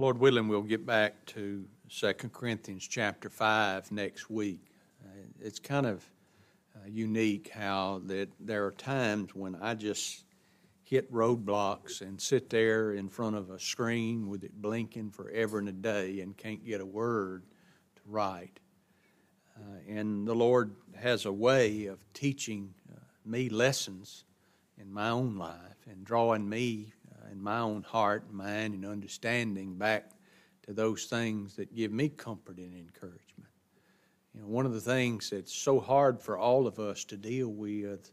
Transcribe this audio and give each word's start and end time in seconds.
Lord 0.00 0.20
willing, 0.20 0.46
we'll 0.46 0.62
get 0.62 0.86
back 0.86 1.26
to 1.26 1.64
2 1.88 2.12
Corinthians 2.32 2.86
chapter 2.86 3.28
5 3.28 3.90
next 3.90 4.30
week. 4.30 4.60
Uh, 5.04 5.24
it's 5.40 5.58
kind 5.58 5.86
of 5.86 6.08
uh, 6.76 6.86
unique 6.86 7.50
how 7.52 8.00
that 8.06 8.28
there 8.38 8.64
are 8.64 8.70
times 8.70 9.34
when 9.34 9.56
I 9.56 9.74
just 9.74 10.22
hit 10.84 11.12
roadblocks 11.12 12.00
and 12.00 12.20
sit 12.20 12.48
there 12.48 12.92
in 12.92 13.08
front 13.08 13.34
of 13.34 13.50
a 13.50 13.58
screen 13.58 14.28
with 14.28 14.44
it 14.44 14.62
blinking 14.62 15.10
forever 15.10 15.58
and 15.58 15.68
a 15.68 15.72
day 15.72 16.20
and 16.20 16.36
can't 16.36 16.64
get 16.64 16.80
a 16.80 16.86
word 16.86 17.42
to 17.96 18.02
write. 18.06 18.60
Uh, 19.56 19.78
and 19.88 20.28
the 20.28 20.34
Lord 20.34 20.76
has 20.94 21.26
a 21.26 21.32
way 21.32 21.86
of 21.86 21.98
teaching 22.14 22.72
uh, 22.88 23.00
me 23.24 23.48
lessons 23.48 24.22
in 24.80 24.92
my 24.92 25.08
own 25.08 25.36
life 25.36 25.88
and 25.90 26.04
drawing 26.04 26.48
me 26.48 26.92
in 27.30 27.42
my 27.42 27.58
own 27.58 27.82
heart, 27.82 28.24
and 28.28 28.36
mind, 28.36 28.74
and 28.74 28.84
understanding 28.84 29.74
back 29.74 30.10
to 30.62 30.72
those 30.72 31.04
things 31.04 31.54
that 31.56 31.74
give 31.74 31.92
me 31.92 32.08
comfort 32.08 32.58
and 32.58 32.74
encouragement. 32.74 33.50
You 34.34 34.42
know, 34.42 34.46
one 34.46 34.66
of 34.66 34.74
the 34.74 34.80
things 34.80 35.30
that's 35.30 35.54
so 35.54 35.80
hard 35.80 36.20
for 36.20 36.38
all 36.38 36.66
of 36.66 36.78
us 36.78 37.04
to 37.06 37.16
deal 37.16 37.48
with 37.48 38.10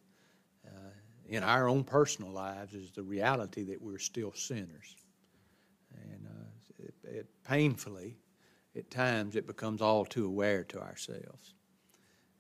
uh, 0.66 0.90
in 1.28 1.44
our 1.44 1.68
own 1.68 1.84
personal 1.84 2.32
lives 2.32 2.74
is 2.74 2.92
the 2.92 3.04
reality 3.04 3.64
that 3.66 3.82
we're 3.82 4.00
still 4.00 4.34
sinners. 4.34 4.96
And 5.94 6.28
uh, 6.28 6.84
it, 6.84 6.94
it 7.04 7.28
painfully, 7.44 8.18
at 8.76 8.90
times, 8.90 9.36
it 9.36 9.48
becomes 9.48 9.82
all 9.82 10.06
too 10.06 10.26
aware 10.26 10.64
to 10.66 10.80
ourselves. 10.80 11.54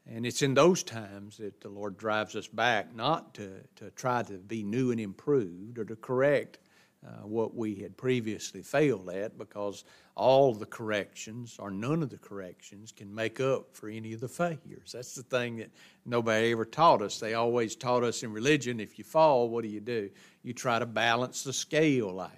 And 0.07 0.25
it's 0.25 0.41
in 0.41 0.53
those 0.53 0.83
times 0.83 1.37
that 1.37 1.61
the 1.61 1.69
Lord 1.69 1.97
drives 1.97 2.35
us 2.35 2.47
back, 2.47 2.95
not 2.95 3.33
to, 3.35 3.61
to 3.77 3.89
try 3.91 4.21
to 4.23 4.37
be 4.37 4.61
new 4.63 4.91
and 4.91 4.99
improved 4.99 5.79
or 5.79 5.85
to 5.85 5.95
correct 5.95 6.59
uh, 7.05 7.27
what 7.27 7.55
we 7.55 7.75
had 7.75 7.95
previously 7.97 8.63
failed 8.63 9.09
at, 9.09 9.37
because 9.37 9.83
all 10.15 10.53
the 10.53 10.65
corrections 10.65 11.57
or 11.59 11.69
none 11.69 12.01
of 12.01 12.09
the 12.09 12.17
corrections 12.17 12.91
can 12.91 13.13
make 13.13 13.39
up 13.39 13.75
for 13.75 13.89
any 13.89 14.13
of 14.13 14.21
the 14.21 14.27
failures. 14.27 14.93
That's 14.93 15.13
the 15.13 15.23
thing 15.23 15.57
that 15.57 15.69
nobody 16.05 16.51
ever 16.51 16.65
taught 16.65 17.01
us. 17.01 17.19
They 17.19 17.35
always 17.35 17.75
taught 17.75 18.03
us 18.03 18.23
in 18.23 18.31
religion 18.31 18.79
if 18.79 18.97
you 18.97 19.03
fall, 19.03 19.49
what 19.49 19.63
do 19.63 19.69
you 19.69 19.81
do? 19.81 20.09
You 20.41 20.53
try 20.53 20.79
to 20.79 20.85
balance 20.85 21.43
the 21.43 21.53
scale 21.53 22.19
out. 22.19 22.31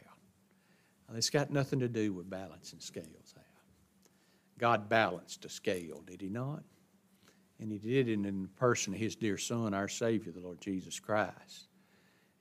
Well, 1.08 1.18
it's 1.18 1.30
got 1.30 1.52
nothing 1.52 1.80
to 1.80 1.88
do 1.88 2.12
with 2.12 2.30
balancing 2.30 2.80
scales 2.80 3.34
out. 3.38 3.44
God 4.58 4.90
balanced 4.90 5.46
a 5.46 5.50
scale, 5.50 6.02
did 6.06 6.20
He 6.20 6.30
not? 6.30 6.64
And 7.60 7.72
He 7.72 7.78
did 7.78 8.10
it 8.10 8.14
in 8.14 8.42
the 8.42 8.50
person 8.50 8.94
of 8.94 9.00
His 9.00 9.16
dear 9.16 9.38
Son, 9.38 9.74
our 9.74 9.88
Savior, 9.88 10.32
the 10.32 10.42
Lord 10.42 10.60
Jesus 10.60 11.00
Christ. 11.00 11.67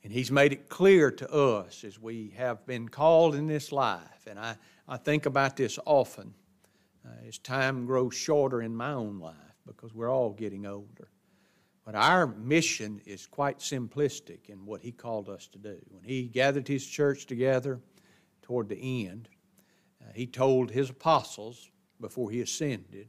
And 0.07 0.15
He's 0.15 0.31
made 0.31 0.53
it 0.53 0.69
clear 0.69 1.11
to 1.11 1.29
us 1.33 1.83
as 1.83 2.01
we 2.01 2.33
have 2.37 2.65
been 2.65 2.89
called 2.89 3.35
in 3.35 3.49
this 3.49 3.73
life. 3.73 4.29
And 4.29 4.39
I, 4.39 4.55
I 4.87 4.99
think 4.99 5.27
about 5.27 5.57
this 5.57 5.81
often 5.85 6.33
uh, 7.05 7.27
as 7.27 7.39
time 7.39 7.87
grows 7.87 8.15
shorter 8.15 8.63
in 8.63 8.77
my 8.77 8.93
own 8.93 9.19
life 9.19 9.35
because 9.67 9.93
we're 9.93 10.09
all 10.09 10.31
getting 10.31 10.65
older. 10.65 11.09
But 11.85 11.97
our 11.97 12.29
mission 12.29 13.01
is 13.05 13.27
quite 13.27 13.59
simplistic 13.59 14.49
in 14.49 14.65
what 14.65 14.81
He 14.81 14.93
called 14.93 15.29
us 15.29 15.49
to 15.49 15.59
do. 15.59 15.77
When 15.89 16.05
He 16.05 16.29
gathered 16.29 16.69
His 16.69 16.87
church 16.87 17.27
together 17.27 17.81
toward 18.43 18.69
the 18.69 19.09
end, 19.09 19.29
uh, 20.01 20.13
He 20.15 20.29
told 20.29 20.71
His 20.71 20.89
apostles 20.89 21.69
before 22.01 22.31
He 22.31 22.43
ascended, 22.43 23.09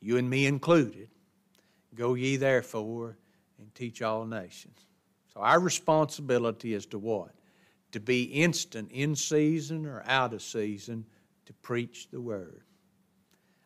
you 0.00 0.16
and 0.16 0.28
me 0.28 0.46
included, 0.46 1.10
Go 1.94 2.14
ye 2.14 2.34
therefore 2.34 3.18
and 3.60 3.72
teach 3.72 4.02
all 4.02 4.26
nations. 4.26 4.84
So 5.34 5.40
our 5.40 5.60
responsibility 5.60 6.74
is 6.74 6.86
to 6.86 6.98
what? 6.98 7.32
To 7.92 8.00
be 8.00 8.24
instant 8.24 8.90
in 8.92 9.14
season 9.16 9.86
or 9.86 10.02
out 10.06 10.32
of 10.32 10.42
season 10.42 11.04
to 11.46 11.52
preach 11.54 12.08
the 12.10 12.20
word. 12.20 12.62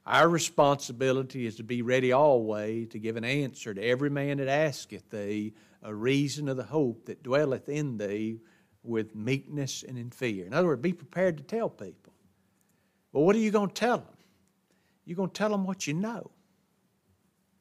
Our 0.06 0.28
responsibility 0.28 1.44
is 1.44 1.56
to 1.56 1.62
be 1.62 1.82
ready 1.82 2.12
always 2.12 2.88
to 2.88 2.98
give 2.98 3.16
an 3.16 3.24
answer 3.24 3.74
to 3.74 3.82
every 3.82 4.08
man 4.08 4.38
that 4.38 4.48
asketh 4.48 5.10
thee 5.10 5.52
a 5.82 5.94
reason 5.94 6.48
of 6.48 6.56
the 6.56 6.64
hope 6.64 7.04
that 7.06 7.22
dwelleth 7.22 7.68
in 7.68 7.98
thee 7.98 8.40
with 8.82 9.14
meekness 9.14 9.84
and 9.86 9.98
in 9.98 10.10
fear. 10.10 10.46
In 10.46 10.54
other 10.54 10.66
words, 10.66 10.80
be 10.80 10.94
prepared 10.94 11.36
to 11.36 11.42
tell 11.42 11.68
people. 11.68 12.14
Well, 13.12 13.24
what 13.24 13.36
are 13.36 13.40
you 13.40 13.50
going 13.50 13.68
to 13.68 13.74
tell 13.74 13.98
them? 13.98 14.16
You're 15.04 15.16
going 15.16 15.30
to 15.30 15.34
tell 15.34 15.50
them 15.50 15.64
what 15.64 15.86
you 15.86 15.94
know. 15.94 16.30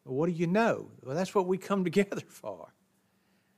Well, 0.06 0.16
what 0.16 0.28
do 0.28 0.32
you 0.32 0.48
know? 0.48 0.90
Well, 1.04 1.16
that's 1.16 1.36
what 1.36 1.48
we 1.48 1.58
come 1.58 1.84
together 1.84 2.22
for. 2.30 2.74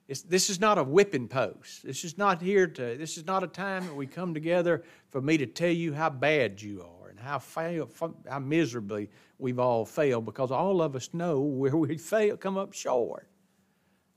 It's, 0.09 0.23
this 0.23 0.49
is 0.49 0.59
not 0.59 0.77
a 0.77 0.83
whipping 0.83 1.27
post. 1.27 1.83
This 1.83 2.03
is 2.03 2.17
not 2.17 2.41
here 2.41 2.67
to. 2.67 2.97
This 2.97 3.15
is 3.15 3.25
not 3.25 3.43
a 3.43 3.47
time 3.47 3.85
that 3.85 3.95
we 3.95 4.07
come 4.07 4.33
together 4.33 4.83
for 5.11 5.21
me 5.21 5.37
to 5.37 5.45
tell 5.45 5.71
you 5.71 5.93
how 5.93 6.09
bad 6.09 6.61
you 6.61 6.81
are 6.81 7.09
and 7.09 7.19
how 7.19 7.39
fail, 7.39 7.87
how 8.27 8.39
miserably 8.39 9.09
we've 9.37 9.59
all 9.59 9.85
failed. 9.85 10.25
Because 10.25 10.49
all 10.49 10.81
of 10.81 10.95
us 10.95 11.13
know 11.13 11.39
where 11.41 11.77
we 11.77 11.95
fail, 11.97 12.35
come 12.37 12.57
up 12.57 12.73
short. 12.73 13.29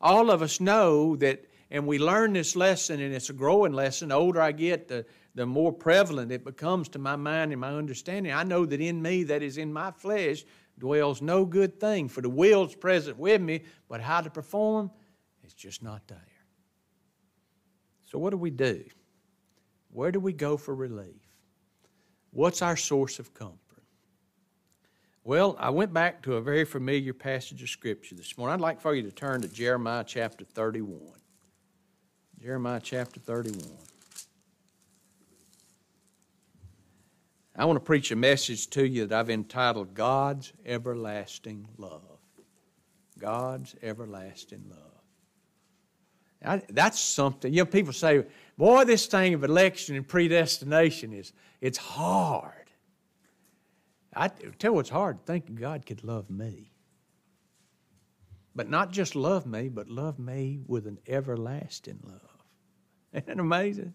All 0.01 0.31
of 0.31 0.41
us 0.43 0.61
know 0.61 1.15
that, 1.17 1.45
and 1.71 1.87
we 1.87 1.99
learn 1.99 2.33
this 2.33 2.57
lesson, 2.57 3.01
and 3.01 3.15
it's 3.15 3.31
a 3.31 3.35
growing 3.35 3.75
lesson. 3.75 4.09
The 4.09 4.15
older 4.15 4.41
I 4.41 4.53
get, 4.53 4.89
the 4.89 5.05
the 5.35 5.47
more 5.47 5.73
prevalent 5.73 6.31
it 6.31 6.45
becomes 6.45 6.89
to 6.91 6.99
my 6.99 7.17
mind 7.17 7.53
and 7.53 7.61
my 7.61 7.73
understanding. 7.73 8.33
I 8.33 8.43
know 8.43 8.67
that 8.67 8.81
in 8.81 9.01
me, 9.01 9.25
that 9.25 9.43
is 9.43 9.57
in 9.57 9.73
my 9.73 9.91
flesh, 9.91 10.45
dwells 10.79 11.23
no 11.23 11.45
good 11.45 11.81
thing. 11.81 12.09
For 12.09 12.21
the 12.21 12.29
will's 12.29 12.75
present 12.75 13.19
with 13.19 13.41
me, 13.41 13.63
but 13.89 14.01
how 14.01 14.21
to 14.21 14.31
perform, 14.31 14.91
it's 15.43 15.55
just 15.55 15.83
not 15.83 16.07
there. 16.09 16.19
So, 18.11 18.19
what 18.19 18.31
do 18.31 18.37
we 18.37 18.51
do? 18.51 18.85
Where 19.91 20.13
do 20.13 20.21
we 20.21 20.33
go 20.33 20.57
for 20.57 20.75
relief? 20.75 21.23
What's 22.31 22.63
our 22.63 22.77
source 22.77 23.19
of 23.19 23.35
comfort? 23.35 23.59
Well, 25.25 25.57
I 25.59 25.71
went 25.71 25.93
back 25.93 26.23
to 26.23 26.37
a 26.37 26.41
very 26.41 26.65
familiar 26.65 27.13
passage 27.13 27.63
of 27.63 27.69
Scripture 27.69 28.15
this 28.15 28.37
morning. 28.37 28.55
I'd 28.55 28.61
like 28.61 28.81
for 28.81 28.95
you 28.95 29.03
to 29.03 29.13
turn 29.13 29.43
to 29.43 29.49
Jeremiah 29.49 30.05
chapter 30.05 30.45
31. 30.45 31.01
Jeremiah 32.41 32.81
chapter 32.83 33.21
31. 33.21 33.63
I 37.55 37.67
want 37.67 37.77
to 37.77 37.85
preach 37.85 38.11
a 38.11 38.17
message 38.17 38.69
to 38.71 38.87
you 38.87 39.07
that 39.07 39.21
I've 39.21 39.31
entitled 39.31 39.95
God's 39.95 40.53
Everlasting 40.65 41.69
Love. 41.77 42.19
God's 43.19 43.77
Everlasting 43.83 44.65
Love. 44.69 44.92
I, 46.45 46.63
that's 46.69 46.99
something. 47.01 47.53
You 47.53 47.61
know, 47.61 47.67
people 47.67 47.93
say, 47.93 48.25
boy, 48.57 48.85
this 48.85 49.07
thing 49.07 49.35
of 49.35 49.45
election 49.45 49.97
and 49.97 50.07
predestination 50.07 51.13
is 51.13 51.33
it's 51.61 51.79
hard. 51.79 52.53
I 54.15 54.29
tell 54.29 54.71
you 54.71 54.73
what's 54.75 54.91
hard, 54.91 55.25
thinking 55.25 55.55
God 55.57 55.87
could 55.87 56.05
love 56.05 56.29
me. 56.31 56.73
But 58.55 58.69
not 58.69 58.91
just 58.91 59.17
love 59.17 59.47
me, 59.47 59.69
but 59.69 59.89
love 59.89 60.19
me 60.19 60.61
with 60.67 60.87
an 60.87 60.99
everlasting 61.07 62.01
love. 62.05 62.21
Isn't 63.13 63.27
that 63.27 63.39
amazing? 63.39 63.95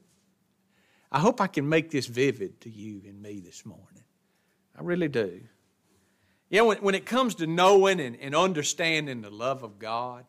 I 1.12 1.19
hope 1.19 1.40
I 1.40 1.47
can 1.47 1.69
make 1.69 1.91
this 1.91 2.07
vivid 2.07 2.59
to 2.62 2.69
you 2.69 3.02
and 3.06 3.22
me 3.22 3.40
this 3.40 3.66
morning. 3.66 4.03
I 4.75 4.81
really 4.81 5.07
do. 5.07 5.41
You 6.50 6.59
know, 6.59 6.66
when, 6.66 6.78
when 6.78 6.96
it 6.96 7.06
comes 7.06 7.36
to 7.36 7.47
knowing 7.47 8.00
and, 8.00 8.16
and 8.19 8.36
understanding 8.36 9.22
the 9.22 9.30
love 9.30 9.63
of 9.63 9.80
God, 9.80 10.25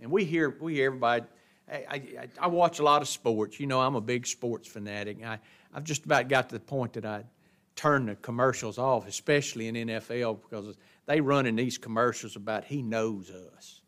and 0.00 0.10
we 0.10 0.24
hear, 0.24 0.56
we 0.60 0.74
hear 0.74 0.86
everybody, 0.86 1.24
I, 1.70 1.76
I, 1.88 2.28
I, 2.40 2.46
watch 2.46 2.78
a 2.78 2.84
lot 2.84 3.02
of 3.02 3.08
sports. 3.08 3.58
You 3.58 3.66
know, 3.66 3.80
I'm 3.80 3.96
a 3.96 4.00
big 4.00 4.26
sports 4.26 4.68
fanatic. 4.68 5.24
I, 5.24 5.40
I've 5.74 5.84
just 5.84 6.04
about 6.04 6.28
got 6.28 6.48
to 6.50 6.54
the 6.54 6.60
point 6.60 6.92
that 6.92 7.04
I 7.04 7.24
turn 7.74 8.06
the 8.06 8.14
commercials 8.16 8.78
off, 8.78 9.08
especially 9.08 9.68
in 9.68 9.74
NFL, 9.74 10.40
because 10.42 10.76
they 11.06 11.20
run 11.20 11.46
in 11.46 11.56
these 11.56 11.76
commercials 11.76 12.36
about 12.36 12.64
He 12.64 12.82
knows 12.82 13.30
us. 13.30 13.80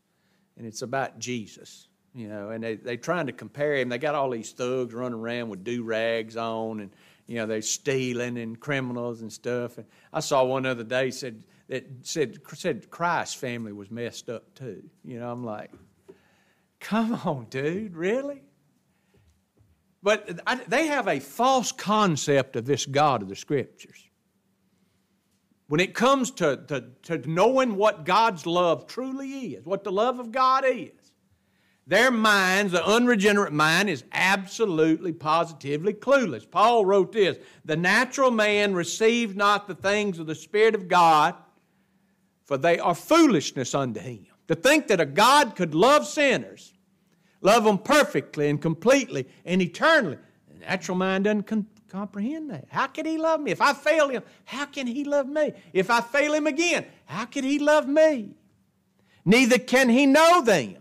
And 0.57 0.67
it's 0.67 0.83
about 0.83 1.21
Jesus 1.21 1.89
you 2.15 2.29
know, 2.29 2.51
and 2.51 2.65
they 2.65 2.75
they 2.75 2.97
trying 2.97 3.27
to 3.27 3.33
compare 3.33 3.77
him. 3.77 3.89
They 3.89 3.99
got 3.99 4.17
all 4.17 4.31
these 4.31 4.51
thugs 4.51 4.93
running 4.93 5.21
around 5.21 5.51
with 5.51 5.63
do 5.63 5.85
rags 5.85 6.37
on, 6.37 6.81
and 6.81 6.91
you 7.29 7.37
know 7.37 7.47
they're 7.47 7.63
stealing 7.63 8.39
and 8.39 8.59
criminals 8.59 9.21
and 9.21 9.33
stuff. 9.33 9.79
And 9.79 9.87
I 10.13 10.19
saw 10.19 10.43
one 10.43 10.67
other 10.67 10.83
day 10.83 11.13
said 11.13 11.45
that 11.69 11.87
said 12.03 12.39
said 12.55 12.91
Christ's 12.91 13.37
family 13.37 13.73
was 13.73 13.91
messed 13.91 14.29
up 14.29 14.53
too. 14.55 14.83
You 15.05 15.21
know, 15.21 15.31
I'm 15.31 15.45
like, 15.45 15.71
come 16.81 17.15
on, 17.25 17.47
dude, 17.51 17.97
really? 17.97 18.43
But 20.03 20.41
I, 20.47 20.57
they 20.57 20.87
have 20.87 21.09
a 21.09 21.21
false 21.21 21.73
concept 21.73 22.57
of 22.57 22.65
this 22.65 22.87
God 22.87 23.23
of 23.23 23.29
the 23.29 23.37
Scriptures. 23.37 24.05
When 25.67 25.81
it 25.81 25.95
comes 25.95 26.31
to, 26.33 26.57
to, 26.69 26.85
to 27.03 27.31
knowing 27.31 27.77
what 27.77 28.05
God's 28.05 28.47
love 28.47 28.87
truly 28.87 29.55
is, 29.55 29.67
what 29.67 29.85
the 29.85 29.93
love 29.93 30.19
of 30.19 30.33
God 30.33 30.65
is, 30.67 30.93
their 31.87 32.11
minds, 32.11 32.73
the 32.73 32.87
unregenerate 32.87 33.53
mind, 33.53 33.89
is 33.89 34.05
absolutely, 34.13 35.13
positively 35.13 35.95
clueless. 35.95 36.49
Paul 36.49 36.85
wrote 36.85 37.13
this 37.13 37.39
The 37.65 37.77
natural 37.77 38.31
man 38.31 38.75
receives 38.75 39.35
not 39.35 39.67
the 39.67 39.75
things 39.75 40.19
of 40.19 40.27
the 40.27 40.35
Spirit 40.35 40.75
of 40.75 40.87
God, 40.87 41.35
for 42.45 42.57
they 42.57 42.79
are 42.79 42.95
foolishness 42.95 43.75
unto 43.75 44.01
him. 44.01 44.27
To 44.49 44.55
think 44.55 44.89
that 44.89 45.01
a 45.01 45.07
God 45.07 45.55
could 45.55 45.75
love 45.75 46.07
sinners, 46.07 46.73
love 47.41 47.65
them 47.65 47.79
perfectly 47.79 48.49
and 48.49 48.61
completely 48.61 49.29
and 49.45 49.63
eternally, 49.63 50.19
the 50.51 50.59
natural 50.61 50.97
mind 50.97 51.25
doesn't 51.25 51.47
comprehend 51.89 52.51
that. 52.51 52.67
How 52.71 52.87
can 52.87 53.07
He 53.07 53.19
love 53.19 53.41
me? 53.41 53.51
If 53.51 53.61
I 53.61 53.75
fail 53.75 54.09
Him, 54.09 54.23
how 54.45 54.65
can 54.65 54.87
He 54.87 55.05
love 55.05 55.29
me? 55.29 55.53
If 55.73 55.91
I 55.91 56.01
fail 56.01 56.33
Him 56.33 56.47
again, 56.47 56.87
how 57.05 57.27
can 57.27 57.45
He 57.45 57.59
love 57.59 57.87
me? 57.87 58.35
Neither 59.25 59.59
can 59.59 59.91
He 59.91 60.07
know 60.07 60.43
them. 60.43 60.77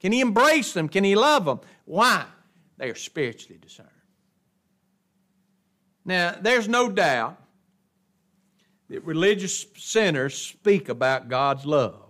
Can 0.00 0.12
He 0.12 0.20
embrace 0.20 0.72
them? 0.72 0.88
Can 0.88 1.02
He 1.02 1.16
love 1.16 1.44
them? 1.44 1.60
Why? 1.84 2.24
They 2.76 2.90
are 2.90 2.94
spiritually 2.94 3.58
discerned. 3.60 3.88
Now, 6.04 6.36
there's 6.40 6.68
no 6.68 6.88
doubt 6.88 7.42
that 8.88 9.04
religious 9.04 9.66
sinners 9.76 10.38
speak 10.38 10.88
about 10.88 11.28
God's 11.28 11.66
love. 11.66 12.07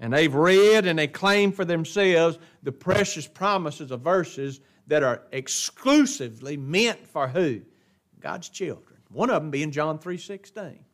And 0.00 0.12
they've 0.12 0.34
read 0.34 0.86
and 0.86 0.98
they 0.98 1.06
claim 1.06 1.52
for 1.52 1.64
themselves 1.64 2.38
the 2.62 2.72
precious 2.72 3.26
promises 3.26 3.90
of 3.90 4.00
verses 4.00 4.60
that 4.86 5.02
are 5.02 5.22
exclusively 5.30 6.56
meant 6.56 7.06
for 7.06 7.28
who? 7.28 7.60
God's 8.18 8.48
children. 8.48 8.98
One 9.10 9.30
of 9.30 9.42
them 9.42 9.50
being 9.50 9.70
John 9.70 9.98
3:16. 9.98 10.84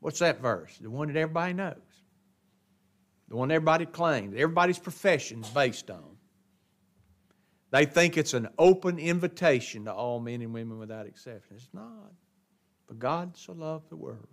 What's 0.00 0.20
that 0.20 0.40
verse? 0.40 0.78
The 0.78 0.90
one 0.90 1.08
that 1.08 1.16
everybody 1.16 1.52
knows. 1.52 1.74
The 3.28 3.36
one 3.36 3.50
everybody 3.50 3.86
claims, 3.86 4.34
everybody's 4.34 4.78
profession 4.78 5.42
is 5.42 5.50
based 5.50 5.90
on. 5.90 6.16
They 7.72 7.84
think 7.84 8.16
it's 8.16 8.34
an 8.34 8.48
open 8.56 8.98
invitation 8.98 9.86
to 9.86 9.92
all 9.92 10.20
men 10.20 10.40
and 10.42 10.54
women 10.54 10.78
without 10.78 11.06
exception. 11.06 11.56
It's 11.56 11.68
not. 11.72 12.12
But 12.86 13.00
God 13.00 13.36
so 13.36 13.52
loved 13.52 13.90
the 13.90 13.96
world 13.96 14.28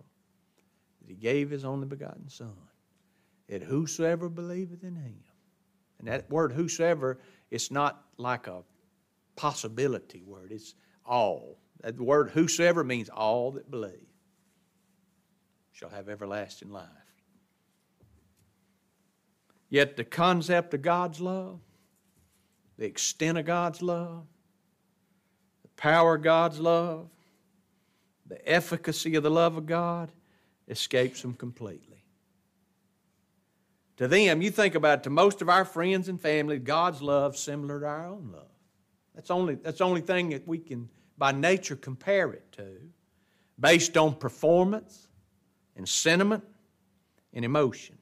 that 1.00 1.08
he 1.08 1.16
gave 1.16 1.50
his 1.50 1.64
only 1.64 1.88
begotten 1.88 2.28
Son, 2.28 2.54
that 3.48 3.62
whosoever 3.62 4.28
believeth 4.28 4.82
in 4.82 4.96
him, 4.96 5.16
and 5.98 6.08
that 6.08 6.30
word 6.30 6.52
whosoever, 6.52 7.18
it's 7.50 7.70
not 7.70 8.02
like 8.16 8.46
a 8.46 8.62
possibility 9.36 10.22
word, 10.24 10.52
it's 10.52 10.74
all. 11.04 11.58
That 11.80 12.00
word 12.00 12.30
whosoever 12.30 12.84
means 12.84 13.08
all 13.08 13.52
that 13.52 13.70
believe 13.70 14.08
shall 15.72 15.90
have 15.90 16.08
everlasting 16.08 16.70
life. 16.70 16.88
Yet 19.68 19.96
the 19.96 20.04
concept 20.04 20.72
of 20.72 20.82
God's 20.82 21.20
love, 21.20 21.58
the 22.78 22.86
extent 22.86 23.38
of 23.38 23.44
God's 23.44 23.82
love, 23.82 24.24
the 25.62 25.68
power 25.76 26.14
of 26.14 26.22
God's 26.22 26.60
love, 26.60 27.08
the 28.26 28.48
efficacy 28.48 29.16
of 29.16 29.22
the 29.22 29.30
love 29.30 29.56
of 29.56 29.66
God 29.66 30.12
escapes 30.68 31.22
them 31.22 31.34
completely. 31.34 32.03
To 33.98 34.08
them, 34.08 34.42
you 34.42 34.50
think 34.50 34.74
about 34.74 35.00
it, 35.00 35.02
to 35.04 35.10
most 35.10 35.40
of 35.40 35.48
our 35.48 35.64
friends 35.64 36.08
and 36.08 36.20
family, 36.20 36.58
God's 36.58 37.00
love 37.00 37.36
similar 37.36 37.80
to 37.80 37.86
our 37.86 38.06
own 38.08 38.30
love. 38.32 38.48
That's 39.14 39.30
only 39.30 39.54
that's 39.54 39.78
the 39.78 39.84
only 39.84 40.00
thing 40.00 40.30
that 40.30 40.46
we 40.48 40.58
can 40.58 40.88
by 41.16 41.30
nature 41.30 41.76
compare 41.76 42.32
it 42.32 42.50
to, 42.52 42.66
based 43.58 43.96
on 43.96 44.14
performance 44.16 45.06
and 45.76 45.88
sentiment 45.88 46.42
and 47.32 47.44
emotion. 47.44 47.96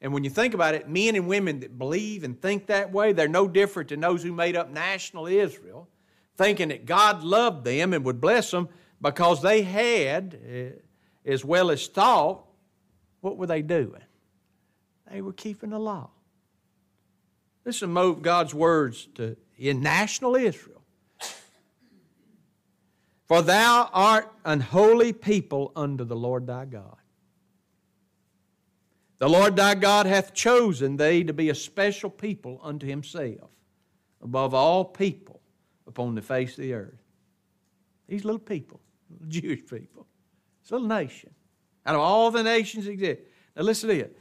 And 0.00 0.12
when 0.12 0.24
you 0.24 0.30
think 0.30 0.54
about 0.54 0.74
it, 0.74 0.88
men 0.88 1.16
and 1.16 1.26
women 1.26 1.60
that 1.60 1.78
believe 1.78 2.24
and 2.24 2.40
think 2.40 2.66
that 2.66 2.92
way, 2.92 3.12
they're 3.12 3.28
no 3.28 3.48
different 3.48 3.88
than 3.88 4.00
those 4.00 4.22
who 4.22 4.32
made 4.32 4.56
up 4.56 4.70
national 4.70 5.26
Israel, 5.26 5.88
thinking 6.36 6.68
that 6.68 6.86
God 6.86 7.22
loved 7.24 7.64
them 7.64 7.92
and 7.92 8.04
would 8.04 8.20
bless 8.20 8.50
them 8.50 8.68
because 9.00 9.42
they 9.42 9.62
had, 9.62 10.38
eh, 10.48 10.70
as 11.24 11.44
well 11.44 11.70
as 11.70 11.86
thought, 11.86 12.44
what 13.20 13.36
were 13.36 13.46
they 13.46 13.62
doing? 13.62 14.02
They 15.10 15.20
were 15.20 15.32
keeping 15.32 15.70
the 15.70 15.78
law. 15.78 16.10
Listen 17.64 17.94
to 17.94 18.14
God's 18.16 18.54
words 18.54 19.08
to, 19.16 19.36
in 19.56 19.82
national 19.82 20.36
Israel. 20.36 20.82
For 23.26 23.42
thou 23.42 23.90
art 23.92 24.32
an 24.44 24.60
holy 24.60 25.12
people 25.12 25.72
unto 25.76 26.04
the 26.04 26.16
Lord 26.16 26.46
thy 26.46 26.64
God. 26.64 26.96
The 29.18 29.28
Lord 29.28 29.56
thy 29.56 29.74
God 29.74 30.06
hath 30.06 30.32
chosen 30.32 30.96
thee 30.96 31.24
to 31.24 31.32
be 31.32 31.50
a 31.50 31.54
special 31.54 32.08
people 32.08 32.60
unto 32.62 32.86
himself, 32.86 33.50
above 34.22 34.54
all 34.54 34.84
people 34.84 35.40
upon 35.86 36.14
the 36.14 36.22
face 36.22 36.52
of 36.52 36.62
the 36.62 36.72
earth. 36.72 37.02
These 38.08 38.24
little 38.24 38.38
people, 38.38 38.80
Jewish 39.28 39.66
people, 39.66 40.06
this 40.62 40.70
little 40.70 40.86
nation. 40.86 41.30
Out 41.84 41.96
of 41.96 42.00
all 42.00 42.30
the 42.30 42.42
nations 42.42 42.84
that 42.86 42.92
exist. 42.92 43.22
Now 43.56 43.62
listen 43.62 43.88
to 43.88 43.98
it. 43.98 44.18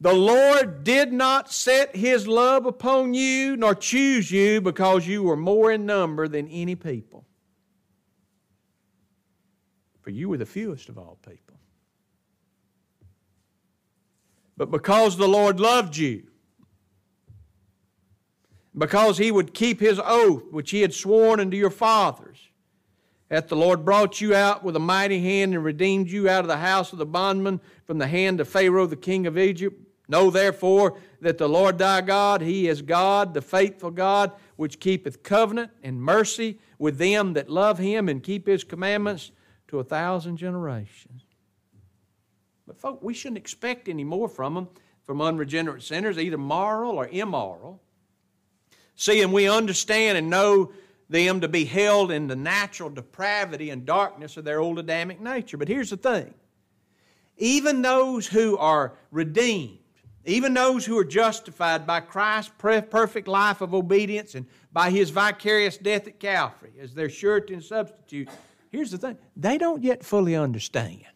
The 0.00 0.14
Lord 0.14 0.82
did 0.82 1.12
not 1.12 1.52
set 1.52 1.94
his 1.94 2.26
love 2.26 2.64
upon 2.64 3.12
you, 3.12 3.56
nor 3.56 3.74
choose 3.74 4.30
you, 4.30 4.60
because 4.60 5.06
you 5.06 5.22
were 5.22 5.36
more 5.36 5.70
in 5.70 5.84
number 5.84 6.26
than 6.26 6.48
any 6.48 6.74
people. 6.74 7.26
For 10.00 10.10
you 10.10 10.30
were 10.30 10.38
the 10.38 10.46
fewest 10.46 10.88
of 10.88 10.96
all 10.96 11.18
people 11.26 11.50
but 14.60 14.70
because 14.70 15.16
the 15.16 15.26
Lord 15.26 15.58
loved 15.58 15.96
you. 15.96 16.24
Because 18.76 19.16
he 19.16 19.32
would 19.32 19.54
keep 19.54 19.80
his 19.80 19.98
oath 20.04 20.42
which 20.50 20.70
he 20.70 20.82
had 20.82 20.92
sworn 20.92 21.40
unto 21.40 21.56
your 21.56 21.70
fathers. 21.70 22.50
Hath 23.30 23.48
the 23.48 23.56
Lord 23.56 23.86
brought 23.86 24.20
you 24.20 24.34
out 24.34 24.62
with 24.62 24.76
a 24.76 24.78
mighty 24.78 25.18
hand 25.22 25.54
and 25.54 25.64
redeemed 25.64 26.10
you 26.10 26.28
out 26.28 26.40
of 26.40 26.48
the 26.48 26.58
house 26.58 26.92
of 26.92 26.98
the 26.98 27.06
bondman 27.06 27.62
from 27.86 27.96
the 27.96 28.06
hand 28.06 28.38
of 28.38 28.50
Pharaoh 28.50 28.84
the 28.84 28.96
king 28.96 29.26
of 29.26 29.38
Egypt? 29.38 29.80
Know 30.10 30.28
therefore 30.28 30.98
that 31.20 31.38
the 31.38 31.48
Lord 31.48 31.78
thy 31.78 32.00
God, 32.00 32.40
he 32.42 32.66
is 32.66 32.82
God, 32.82 33.32
the 33.32 33.40
faithful 33.40 33.92
God, 33.92 34.32
which 34.56 34.80
keepeth 34.80 35.22
covenant 35.22 35.70
and 35.84 36.02
mercy 36.02 36.58
with 36.80 36.98
them 36.98 37.34
that 37.34 37.48
love 37.48 37.78
him 37.78 38.08
and 38.08 38.20
keep 38.20 38.48
his 38.48 38.64
commandments 38.64 39.30
to 39.68 39.78
a 39.78 39.84
thousand 39.84 40.36
generations. 40.36 41.22
But, 42.66 42.80
folk, 42.80 43.00
we 43.04 43.14
shouldn't 43.14 43.38
expect 43.38 43.88
any 43.88 44.02
more 44.02 44.28
from 44.28 44.54
them, 44.54 44.68
from 45.04 45.20
unregenerate 45.20 45.84
sinners, 45.84 46.18
either 46.18 46.38
moral 46.38 46.92
or 46.92 47.06
immoral. 47.06 47.80
Seeing 48.96 49.30
we 49.30 49.48
understand 49.48 50.18
and 50.18 50.28
know 50.28 50.72
them 51.08 51.40
to 51.40 51.48
be 51.48 51.64
held 51.64 52.10
in 52.10 52.26
the 52.26 52.36
natural 52.36 52.90
depravity 52.90 53.70
and 53.70 53.86
darkness 53.86 54.36
of 54.36 54.44
their 54.44 54.58
old 54.58 54.80
Adamic 54.80 55.20
nature. 55.20 55.56
But 55.56 55.68
here's 55.68 55.90
the 55.90 55.96
thing 55.96 56.34
even 57.40 57.82
those 57.82 58.26
who 58.26 58.58
are 58.58 58.94
redeemed, 59.10 59.79
even 60.24 60.54
those 60.54 60.84
who 60.84 60.98
are 60.98 61.04
justified 61.04 61.86
by 61.86 62.00
Christ's 62.00 62.52
perfect 62.58 63.26
life 63.26 63.60
of 63.60 63.74
obedience 63.74 64.34
and 64.34 64.46
by 64.72 64.90
his 64.90 65.10
vicarious 65.10 65.78
death 65.78 66.06
at 66.06 66.20
Calvary 66.20 66.72
as 66.80 66.94
their 66.94 67.08
surety 67.08 67.54
and 67.54 67.64
substitute, 67.64 68.28
here's 68.70 68.90
the 68.90 68.98
thing 68.98 69.16
they 69.36 69.56
don't 69.58 69.82
yet 69.82 70.04
fully 70.04 70.36
understand 70.36 71.06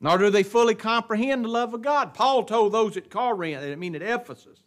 nor 0.00 0.18
do 0.18 0.30
they 0.30 0.42
fully 0.42 0.74
comprehend 0.74 1.44
the 1.44 1.48
love 1.48 1.74
of 1.74 1.82
God. 1.82 2.14
Paul 2.14 2.44
told 2.44 2.72
those 2.72 2.96
at 2.96 3.10
Corinth, 3.10 3.62
I 3.62 3.74
mean 3.76 3.94
at 3.94 4.02
Ephesus, 4.02 4.60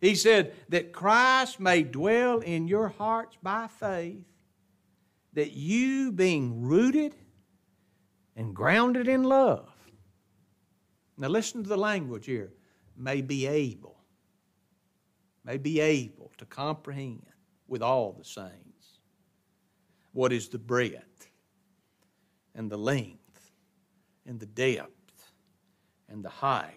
he 0.00 0.14
said 0.14 0.54
that 0.68 0.92
Christ 0.92 1.58
may 1.58 1.82
dwell 1.82 2.40
in 2.40 2.68
your 2.68 2.88
hearts 2.88 3.36
by 3.42 3.66
faith, 3.66 4.24
that 5.32 5.52
you 5.52 6.12
being 6.12 6.62
rooted 6.62 7.16
and 8.36 8.54
grounded 8.54 9.08
in 9.08 9.24
love. 9.24 9.68
Now 11.16 11.28
listen 11.28 11.62
to 11.64 11.68
the 11.68 11.76
language 11.76 12.26
here. 12.26 12.52
May 12.98 13.22
be 13.22 13.46
able, 13.46 13.96
may 15.44 15.56
be 15.56 15.78
able 15.78 16.32
to 16.38 16.44
comprehend 16.44 17.22
with 17.68 17.80
all 17.80 18.12
the 18.12 18.24
saints 18.24 18.98
what 20.12 20.32
is 20.32 20.48
the 20.48 20.58
breadth 20.58 21.30
and 22.56 22.68
the 22.68 22.76
length 22.76 23.52
and 24.26 24.40
the 24.40 24.46
depth 24.46 25.30
and 26.08 26.24
the 26.24 26.28
height, 26.28 26.74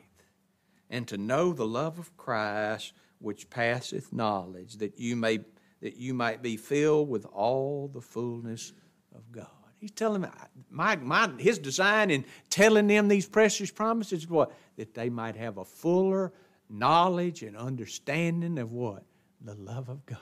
and 0.91 1.07
to 1.07 1.17
know 1.17 1.53
the 1.53 1.65
love 1.65 1.97
of 1.97 2.15
Christ 2.17 2.93
which 3.19 3.49
passeth 3.49 4.13
knowledge, 4.13 4.77
that 4.77 4.99
you 4.99 5.15
may 5.15 5.39
that 5.81 5.97
you 5.97 6.13
might 6.13 6.43
be 6.43 6.57
filled 6.57 7.09
with 7.09 7.25
all 7.25 7.89
the 7.91 8.01
fullness 8.01 8.73
of 9.15 9.31
God. 9.31 9.60
He's 9.81 9.89
telling 9.91 10.21
them, 10.21 10.31
my, 10.69 10.95
my, 10.97 11.27
his 11.39 11.57
design 11.57 12.11
in 12.11 12.23
telling 12.51 12.85
them 12.85 13.07
these 13.07 13.27
precious 13.27 13.71
promises 13.71 14.27
what? 14.27 14.53
That 14.77 14.93
they 14.93 15.09
might 15.09 15.35
have 15.35 15.57
a 15.57 15.65
fuller 15.65 16.31
knowledge 16.69 17.41
and 17.41 17.57
understanding 17.57 18.59
of 18.59 18.71
what? 18.71 19.03
The 19.41 19.55
love 19.55 19.89
of 19.89 20.05
God. 20.05 20.19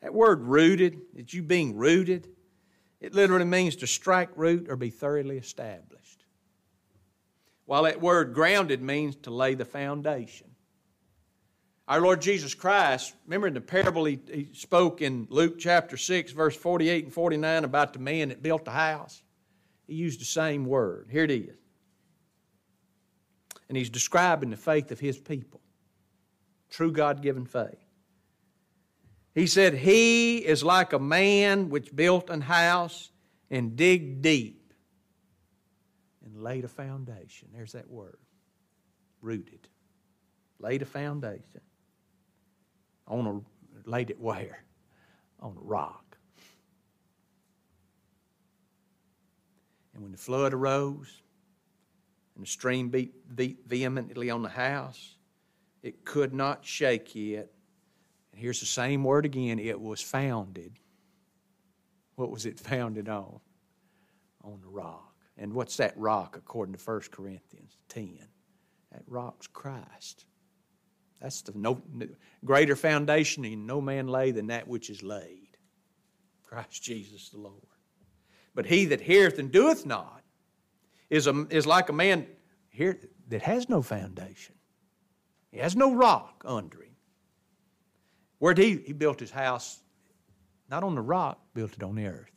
That 0.00 0.14
word 0.14 0.40
rooted, 0.40 1.02
that 1.14 1.34
you 1.34 1.42
being 1.42 1.76
rooted, 1.76 2.28
it 2.98 3.12
literally 3.12 3.44
means 3.44 3.76
to 3.76 3.86
strike 3.86 4.30
root 4.34 4.70
or 4.70 4.76
be 4.76 4.88
thoroughly 4.88 5.36
established. 5.36 6.24
While 7.66 7.82
that 7.82 8.00
word 8.00 8.32
grounded 8.32 8.80
means 8.80 9.16
to 9.16 9.30
lay 9.30 9.52
the 9.52 9.66
foundation. 9.66 10.48
Our 11.92 12.00
Lord 12.00 12.22
Jesus 12.22 12.54
Christ, 12.54 13.14
remember 13.26 13.48
in 13.48 13.52
the 13.52 13.60
parable 13.60 14.06
he, 14.06 14.18
he 14.32 14.48
spoke 14.54 15.02
in 15.02 15.26
Luke 15.28 15.58
chapter 15.58 15.98
6, 15.98 16.32
verse 16.32 16.56
48 16.56 17.04
and 17.04 17.12
49 17.12 17.64
about 17.64 17.92
the 17.92 17.98
man 17.98 18.30
that 18.30 18.42
built 18.42 18.64
the 18.64 18.70
house? 18.70 19.22
He 19.86 19.92
used 19.92 20.18
the 20.18 20.24
same 20.24 20.64
word. 20.64 21.08
Here 21.10 21.24
it 21.24 21.30
is. 21.30 21.54
And 23.68 23.76
he's 23.76 23.90
describing 23.90 24.48
the 24.48 24.56
faith 24.56 24.90
of 24.90 25.00
his 25.00 25.18
people 25.18 25.60
true 26.70 26.92
God 26.92 27.20
given 27.20 27.44
faith. 27.44 27.84
He 29.34 29.46
said, 29.46 29.74
He 29.74 30.38
is 30.38 30.64
like 30.64 30.94
a 30.94 30.98
man 30.98 31.68
which 31.68 31.94
built 31.94 32.30
an 32.30 32.40
house 32.40 33.10
and 33.50 33.76
digged 33.76 34.22
deep 34.22 34.72
and 36.24 36.42
laid 36.42 36.64
a 36.64 36.68
foundation. 36.68 37.48
There's 37.52 37.72
that 37.72 37.90
word. 37.90 38.16
Rooted. 39.20 39.68
Laid 40.58 40.80
a 40.80 40.86
foundation. 40.86 41.60
On 43.06 43.26
a 43.26 43.88
laid 43.88 44.10
it 44.10 44.20
where? 44.20 44.64
On 45.40 45.56
a 45.56 45.60
rock. 45.60 46.16
And 49.94 50.02
when 50.02 50.12
the 50.12 50.18
flood 50.18 50.54
arose 50.54 51.22
and 52.34 52.44
the 52.44 52.48
stream 52.48 52.88
beat, 52.88 53.12
beat 53.34 53.58
vehemently 53.66 54.30
on 54.30 54.42
the 54.42 54.48
house, 54.48 55.16
it 55.82 56.04
could 56.04 56.32
not 56.32 56.64
shake 56.64 57.14
it. 57.16 57.52
And 58.32 58.40
here's 58.40 58.60
the 58.60 58.66
same 58.66 59.04
word 59.04 59.26
again 59.26 59.58
it 59.58 59.80
was 59.80 60.00
founded. 60.00 60.78
What 62.14 62.30
was 62.30 62.46
it 62.46 62.58
founded 62.58 63.08
on? 63.08 63.40
On 64.44 64.60
the 64.60 64.68
rock. 64.68 65.14
And 65.36 65.52
what's 65.54 65.76
that 65.78 65.96
rock 65.96 66.36
according 66.36 66.74
to 66.74 66.80
1 66.82 67.00
Corinthians 67.10 67.76
10? 67.88 68.18
That 68.92 69.02
rock's 69.06 69.46
Christ. 69.46 70.24
That's 71.22 71.42
the 71.42 71.52
no, 71.54 71.80
greater 72.44 72.74
foundation 72.74 73.44
in 73.44 73.64
no 73.64 73.80
man 73.80 74.08
lay 74.08 74.32
than 74.32 74.48
that 74.48 74.66
which 74.66 74.90
is 74.90 75.04
laid. 75.04 75.56
Christ 76.42 76.82
Jesus 76.82 77.28
the 77.30 77.38
Lord. 77.38 77.62
But 78.54 78.66
he 78.66 78.86
that 78.86 79.00
heareth 79.00 79.38
and 79.38 79.50
doeth 79.50 79.86
not 79.86 80.22
is, 81.08 81.28
a, 81.28 81.46
is 81.48 81.66
like 81.66 81.88
a 81.88 81.92
man 81.92 82.26
here 82.70 82.98
that 83.28 83.42
has 83.42 83.68
no 83.68 83.82
foundation. 83.82 84.56
He 85.52 85.58
has 85.58 85.76
no 85.76 85.94
rock 85.94 86.42
under 86.44 86.82
him. 86.82 86.96
Where 88.38 88.52
did 88.52 88.80
he? 88.80 88.84
He 88.86 88.92
built 88.92 89.20
his 89.20 89.30
house 89.30 89.80
not 90.68 90.82
on 90.82 90.96
the 90.96 91.02
rock, 91.02 91.38
built 91.54 91.74
it 91.74 91.82
on 91.82 91.94
the 91.94 92.06
earth. 92.06 92.31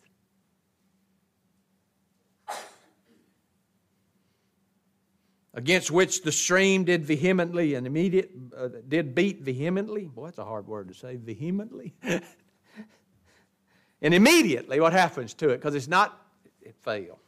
Against 5.55 5.89
which 5.89 6.21
the 6.21 6.33
stream 6.33 6.83
did 6.83 7.05
vehemently 7.05 7.75
and 7.75 7.88
immediate 7.88 8.29
uh, 8.55 8.67
did 8.85 9.15
beat 9.15 9.41
vehemently. 9.41 10.03
Boy, 10.03 10.25
that's 10.25 10.38
a 10.38 10.43
hard 10.43 10.67
word 10.67 10.89
to 10.89 10.93
say, 10.93 11.15
vehemently. 11.15 11.95
and 12.03 14.13
immediately, 14.13 14.81
what 14.81 14.91
happens 14.91 15.33
to 15.35 15.51
it? 15.51 15.57
Because 15.57 15.74
it's 15.74 15.88
not, 15.88 16.21
it 16.62 16.75
failed. 16.83 17.19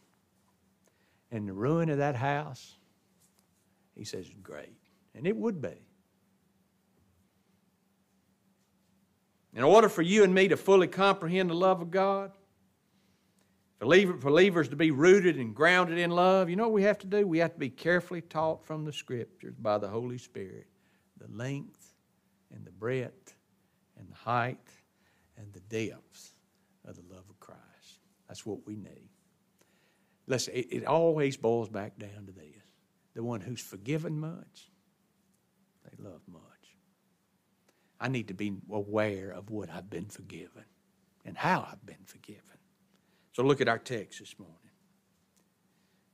And 1.32 1.48
the 1.48 1.54
ruin 1.54 1.90
of 1.90 2.00
that 2.00 2.18
house, 2.18 2.76
he 3.96 4.04
says, 4.04 4.30
great. 4.44 4.76
And 5.16 5.26
it 5.26 5.36
would 5.36 5.62
be. 5.62 5.82
In 9.54 9.64
order 9.64 9.88
for 9.88 10.02
you 10.02 10.26
and 10.26 10.36
me 10.36 10.50
to 10.50 10.58
fully 10.58 10.88
comprehend 10.88 11.50
the 11.50 11.56
love 11.56 11.82
of 11.82 11.92
God, 11.92 12.34
for 13.80 13.86
believers 13.86 14.70
to 14.70 14.76
be 14.76 14.92
rooted 14.92 15.38
and 15.38 15.54
grounded 15.56 16.00
in 16.00 16.10
love, 16.12 16.50
you 16.50 16.56
know 16.56 16.64
what 16.64 16.74
we 16.74 16.84
have 16.84 16.98
to 17.00 17.08
do? 17.08 17.28
We 17.28 17.40
have 17.40 17.54
to 17.54 17.60
be 17.60 17.70
carefully 17.70 18.22
taught 18.22 18.66
from 18.66 18.86
the 18.86 18.94
Scriptures 18.94 19.56
by 19.60 19.78
the 19.78 19.88
Holy 19.88 20.18
Spirit 20.18 20.68
the 21.20 21.28
length 21.32 21.94
and 22.54 22.66
the 22.66 22.72
breadth 22.72 23.36
and 23.98 24.10
the 24.10 24.16
height 24.16 24.58
and 25.38 25.54
the 25.54 25.60
depths 25.60 26.34
of 26.86 26.96
the 26.96 27.04
love 27.14 27.26
of 27.30 27.40
Christ. 27.40 27.62
That's 28.28 28.46
what 28.46 28.66
we 28.66 28.76
need. 28.76 29.10
Listen, 30.26 30.56
it, 30.56 30.68
it 30.72 30.86
always 30.86 31.38
boils 31.38 31.70
back 31.70 31.98
down 31.98 32.26
to 32.26 32.32
this 32.32 32.44
the 33.14 33.24
one 33.24 33.42
who's 33.42 33.62
forgiven 33.62 34.20
much 34.20 34.70
they 35.84 36.04
love 36.04 36.22
much. 36.28 36.42
I 38.00 38.10
need 38.10 38.28
to 38.28 38.34
be 38.34 38.54
aware 38.72 39.32
of 39.32 39.50
what 39.50 39.70
I've 39.70 39.90
been 39.90 40.06
forgiven 40.06 40.66
and 41.26 41.36
how 41.36 41.68
I've 41.72 41.84
been 41.86 42.06
forgiven. 42.06 42.44
So 43.38 43.44
look 43.44 43.62
at 43.62 43.68
our 43.68 43.78
text 43.78 44.18
this 44.18 44.34
morning. 44.40 44.58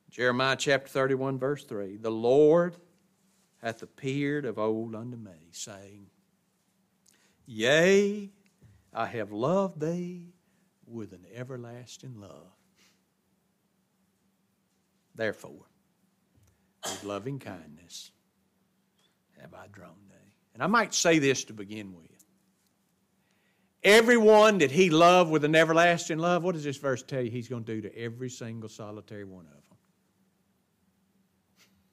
Jeremiah 0.10 0.58
chapter 0.58 0.89
31, 0.89 1.39
verse 1.39 1.63
3. 1.63 1.96
The 1.96 2.12
Lord 2.12 2.75
hath 3.62 3.82
appeared 3.82 4.44
of 4.44 4.60
old 4.60 4.94
unto 4.94 5.15
me, 5.15 5.32
saying, 5.53 6.08
Yea, 7.46 8.30
I 8.94 9.06
have 9.06 9.32
loved 9.32 9.80
thee 9.80 10.34
with 10.86 11.13
an 11.13 11.25
everlasting 11.34 12.20
love. 12.20 12.58
Therefore, 15.15 15.70
with 16.84 17.06
loving 17.06 17.39
kindness 17.39 18.12
have 19.39 19.53
I 19.53 19.68
drawn 19.72 19.96
thee. 20.10 20.34
And 20.53 20.62
I 20.62 20.68
might 20.68 20.94
say 20.94 21.20
this 21.20 21.46
to 21.46 21.53
begin 21.53 21.94
with. 21.96 22.12
Everyone 23.84 24.60
that 24.60 24.72
he 24.72 24.90
loved 24.90 25.30
with 25.30 25.44
an 25.44 25.56
everlasting 25.56 26.18
love, 26.18 26.44
what 26.44 26.54
does 26.54 26.63
this 26.63 26.78
verse 26.78 27.04
tell 27.04 27.22
you 27.22 27.30
he's 27.30 27.50
going 27.50 27.66
to 27.66 27.75
do 27.75 27.82
to 27.82 27.98
every 27.98 28.30
single 28.30 28.70
solitary 28.70 29.25
one 29.25 29.46
of 29.46 29.52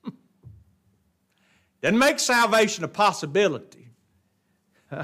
them? 0.05 0.13
Doesn't 1.83 1.99
make 1.99 2.21
salvation 2.21 2.85
a 2.85 2.89
possibility. 2.89 3.89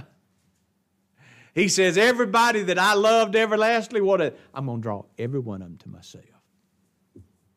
he 1.55 1.67
says, 1.67 1.99
Everybody 1.99 2.63
that 2.63 2.79
I 2.79 2.95
loved 2.95 3.35
everlastingly, 3.35 4.01
what 4.01 4.21
a, 4.21 4.35
I'm 4.55 4.67
going 4.67 4.79
to 4.79 4.83
draw 4.83 5.03
every 5.19 5.41
one 5.41 5.63
of 5.63 5.69
them 5.69 5.79
to 5.79 5.89
myself. 5.89 6.25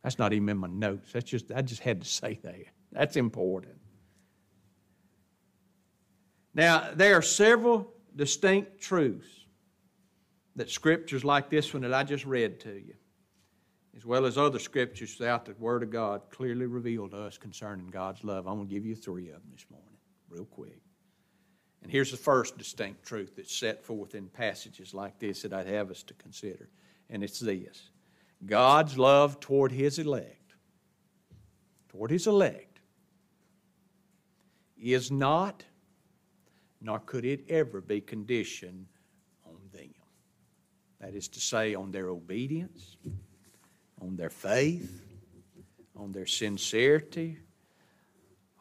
That's 0.04 0.18
not 0.18 0.34
even 0.34 0.50
in 0.50 0.58
my 0.58 0.68
notes. 0.68 1.12
That's 1.12 1.30
just 1.30 1.52
I 1.52 1.62
just 1.62 1.82
had 1.82 2.02
to 2.02 2.08
say 2.08 2.40
that. 2.42 2.56
That's 2.92 3.16
important. 3.16 3.76
Now, 6.54 6.90
there 6.96 7.16
are 7.16 7.22
several 7.22 7.94
distinct 8.16 8.82
truths 8.82 9.46
that 10.56 10.70
scriptures 10.70 11.24
like 11.24 11.50
this 11.50 11.74
one 11.74 11.84
that 11.84 11.94
I 11.94 12.04
just 12.04 12.26
read 12.26 12.60
to 12.62 12.74
you, 12.74 12.96
as 13.96 14.06
well 14.06 14.26
as 14.26 14.38
other 14.38 14.60
scriptures 14.60 15.16
throughout 15.16 15.46
the 15.46 15.54
Word 15.54 15.84
of 15.84 15.90
God, 15.90 16.24
clearly 16.30 16.66
reveal 16.66 17.08
to 17.10 17.18
us 17.18 17.38
concerning 17.38 17.88
God's 17.88 18.24
love. 18.24 18.48
I'm 18.48 18.56
going 18.56 18.68
to 18.68 18.74
give 18.74 18.86
you 18.86 18.96
three 18.96 19.30
of 19.30 19.36
them 19.36 19.52
this 19.52 19.66
morning, 19.70 19.98
real 20.30 20.46
quick. 20.46 20.82
And 21.82 21.92
here's 21.92 22.12
the 22.12 22.18
first 22.18 22.58
distinct 22.58 23.06
truth 23.06 23.36
that's 23.38 23.56
set 23.56 23.86
forth 23.86 24.16
in 24.16 24.28
passages 24.28 24.94
like 24.94 25.18
this 25.18 25.44
that 25.44 25.54
I'd 25.54 25.68
have 25.68 25.92
us 25.92 26.04
to 26.04 26.14
consider, 26.16 26.70
and 27.10 27.24
it's 27.24 27.40
this 27.40 27.90
God's 28.46 28.98
love 28.98 29.40
toward 29.40 29.72
His 29.72 29.98
elect, 30.00 30.56
toward 31.90 32.12
His 32.12 32.28
elect, 32.28 32.82
is 34.78 35.12
not 35.12 35.64
nor 36.82 37.00
could 37.00 37.26
it 37.26 37.46
ever 37.50 37.82
be 37.82 38.02
conditioned 38.02 38.86
on 39.46 39.58
them. 39.72 39.94
That 41.00 41.14
is 41.14 41.28
to 41.30 41.40
say, 41.40 41.76
on 41.76 41.92
their 41.92 42.10
obedience, 42.10 42.98
on 44.02 44.16
their 44.16 44.30
faith, 44.30 45.02
on 45.96 46.12
their 46.12 46.26
sincerity, 46.26 47.38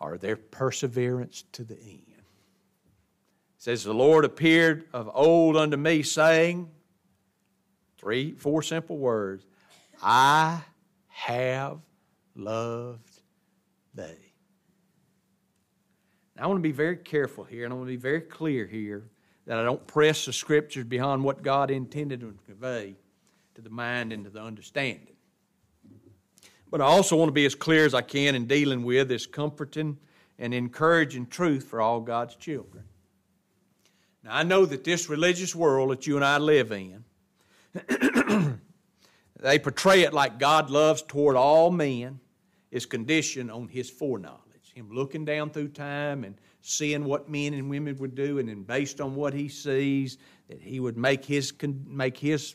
or 0.00 0.18
their 0.18 0.36
perseverance 0.36 1.44
to 1.52 1.64
the 1.64 1.78
end. 1.78 2.02
It 2.08 3.62
says, 3.62 3.82
The 3.82 3.94
Lord 3.94 4.24
appeared 4.24 4.84
of 4.92 5.10
old 5.12 5.56
unto 5.56 5.76
me, 5.76 6.02
saying, 6.02 6.70
three, 7.96 8.32
four 8.32 8.62
simple 8.62 8.96
words, 8.96 9.44
I 10.02 10.60
have 11.08 11.80
loved 12.36 13.20
thee. 13.94 14.27
I 16.40 16.46
want 16.46 16.58
to 16.58 16.62
be 16.62 16.72
very 16.72 16.96
careful 16.96 17.42
here, 17.44 17.64
and 17.64 17.72
I 17.72 17.76
want 17.76 17.88
to 17.88 17.92
be 17.92 17.96
very 17.96 18.20
clear 18.20 18.66
here 18.66 19.04
that 19.46 19.58
I 19.58 19.64
don't 19.64 19.84
press 19.86 20.26
the 20.26 20.32
scriptures 20.32 20.84
beyond 20.84 21.24
what 21.24 21.42
God 21.42 21.70
intended 21.70 22.20
to 22.20 22.34
convey 22.46 22.94
to 23.56 23.60
the 23.60 23.70
mind 23.70 24.12
and 24.12 24.24
to 24.24 24.30
the 24.30 24.40
understanding. 24.40 25.16
But 26.70 26.80
I 26.80 26.84
also 26.84 27.16
want 27.16 27.28
to 27.28 27.32
be 27.32 27.46
as 27.46 27.54
clear 27.54 27.86
as 27.86 27.94
I 27.94 28.02
can 28.02 28.34
in 28.34 28.46
dealing 28.46 28.84
with 28.84 29.08
this 29.08 29.26
comforting 29.26 29.98
and 30.38 30.54
encouraging 30.54 31.26
truth 31.26 31.64
for 31.64 31.80
all 31.80 32.00
God's 32.00 32.36
children. 32.36 32.84
Now, 34.22 34.36
I 34.36 34.42
know 34.44 34.64
that 34.66 34.84
this 34.84 35.08
religious 35.08 35.56
world 35.56 35.90
that 35.90 36.06
you 36.06 36.16
and 36.16 36.24
I 36.24 36.38
live 36.38 36.70
in, 36.70 37.04
they 39.40 39.58
portray 39.58 40.02
it 40.02 40.12
like 40.12 40.38
God 40.38 40.70
loves 40.70 41.02
toward 41.02 41.36
all 41.36 41.70
men 41.70 42.20
is 42.70 42.86
conditioned 42.86 43.50
on 43.50 43.68
his 43.68 43.90
foreknowledge 43.90 44.47
him 44.78 44.90
looking 44.90 45.24
down 45.24 45.50
through 45.50 45.68
time 45.68 46.24
and 46.24 46.36
seeing 46.60 47.04
what 47.04 47.28
men 47.28 47.54
and 47.54 47.68
women 47.68 47.96
would 47.98 48.14
do, 48.14 48.38
and 48.38 48.48
then 48.48 48.62
based 48.62 49.00
on 49.00 49.14
what 49.14 49.34
he 49.34 49.48
sees, 49.48 50.18
that 50.48 50.60
he 50.60 50.80
would 50.80 50.96
make 50.96 51.24
his 51.24 51.52
make 51.86 52.16
his 52.16 52.54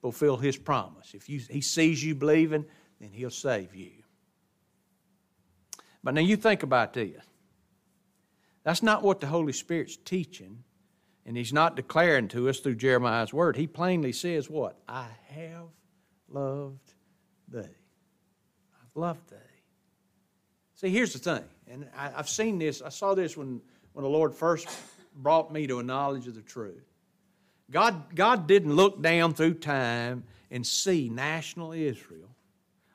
fulfill 0.00 0.36
his 0.36 0.56
promise. 0.56 1.14
If 1.14 1.28
you, 1.28 1.40
he 1.50 1.60
sees 1.60 2.04
you 2.04 2.14
believing, 2.14 2.64
then 3.00 3.10
he'll 3.12 3.30
save 3.30 3.74
you. 3.74 3.90
But 6.02 6.14
now 6.14 6.20
you 6.20 6.36
think 6.36 6.62
about 6.62 6.92
this. 6.92 7.22
That's 8.62 8.82
not 8.82 9.02
what 9.02 9.20
the 9.20 9.26
Holy 9.26 9.52
Spirit's 9.52 9.96
teaching, 9.96 10.62
and 11.24 11.36
he's 11.36 11.52
not 11.52 11.76
declaring 11.76 12.28
to 12.28 12.48
us 12.48 12.60
through 12.60 12.76
Jeremiah's 12.76 13.32
word. 13.32 13.56
He 13.56 13.66
plainly 13.66 14.12
says, 14.12 14.48
What? 14.48 14.78
I 14.88 15.08
have 15.30 15.68
loved 16.28 16.92
thee. 17.48 17.60
I've 17.60 18.94
loved 18.94 19.30
thee. 19.30 19.47
See, 20.78 20.90
here's 20.90 21.12
the 21.12 21.18
thing, 21.18 21.42
and 21.68 21.88
I, 21.96 22.10
have 22.10 22.28
seen 22.28 22.60
this. 22.60 22.82
I 22.82 22.88
saw 22.90 23.12
this 23.12 23.36
when, 23.36 23.60
when 23.94 24.04
the 24.04 24.08
Lord 24.08 24.32
first 24.32 24.68
brought 25.16 25.52
me 25.52 25.66
to 25.66 25.80
a 25.80 25.82
knowledge 25.82 26.28
of 26.28 26.36
the 26.36 26.40
truth. 26.40 26.84
God, 27.68 28.14
God 28.14 28.46
didn't 28.46 28.76
look 28.76 29.02
down 29.02 29.34
through 29.34 29.54
time 29.54 30.22
and 30.52 30.64
see 30.64 31.08
national 31.08 31.72
Israel 31.72 32.30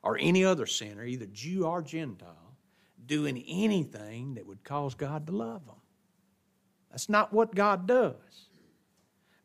or 0.02 0.16
any 0.18 0.46
other 0.46 0.64
sinner, 0.64 1.04
either 1.04 1.26
Jew 1.26 1.66
or 1.66 1.82
Gentile, 1.82 2.56
doing 3.04 3.44
anything 3.46 4.36
that 4.36 4.46
would 4.46 4.64
cause 4.64 4.94
God 4.94 5.26
to 5.26 5.32
love 5.34 5.66
them. 5.66 5.76
That's 6.90 7.10
not 7.10 7.34
what 7.34 7.54
God 7.54 7.86
does. 7.86 8.14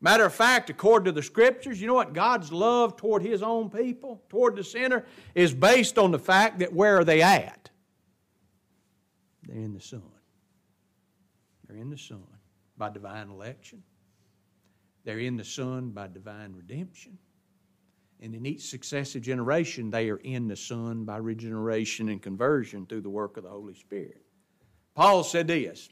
Matter 0.00 0.24
of 0.24 0.32
fact, 0.32 0.70
according 0.70 1.04
to 1.04 1.12
the 1.12 1.22
scriptures, 1.22 1.78
you 1.78 1.86
know 1.86 1.92
what? 1.92 2.14
God's 2.14 2.50
love 2.50 2.96
toward 2.96 3.20
his 3.20 3.42
own 3.42 3.68
people, 3.68 4.22
toward 4.30 4.56
the 4.56 4.64
sinner, 4.64 5.04
is 5.34 5.52
based 5.52 5.98
on 5.98 6.10
the 6.10 6.18
fact 6.18 6.60
that 6.60 6.72
where 6.72 6.96
are 6.96 7.04
they 7.04 7.20
at? 7.20 7.69
They're 9.50 9.62
in 9.62 9.74
the 9.74 9.80
Son. 9.80 10.02
They're 11.66 11.76
in 11.76 11.90
the 11.90 11.98
Son 11.98 12.22
by 12.76 12.90
divine 12.90 13.30
election. 13.30 13.82
They're 15.04 15.18
in 15.18 15.36
the 15.36 15.44
Son 15.44 15.90
by 15.90 16.06
divine 16.06 16.54
redemption. 16.54 17.18
And 18.20 18.34
in 18.34 18.46
each 18.46 18.68
successive 18.68 19.22
generation, 19.22 19.90
they 19.90 20.08
are 20.10 20.18
in 20.18 20.46
the 20.46 20.56
Son 20.56 21.04
by 21.04 21.16
regeneration 21.16 22.10
and 22.10 22.22
conversion 22.22 22.86
through 22.86 23.00
the 23.00 23.10
work 23.10 23.36
of 23.38 23.44
the 23.44 23.50
Holy 23.50 23.74
Spirit. 23.74 24.22
Paul 24.94 25.24
said 25.24 25.48
this 25.48 25.88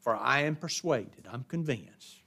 For 0.00 0.16
I 0.16 0.42
am 0.42 0.56
persuaded, 0.56 1.26
I'm 1.30 1.44
convinced 1.44 2.22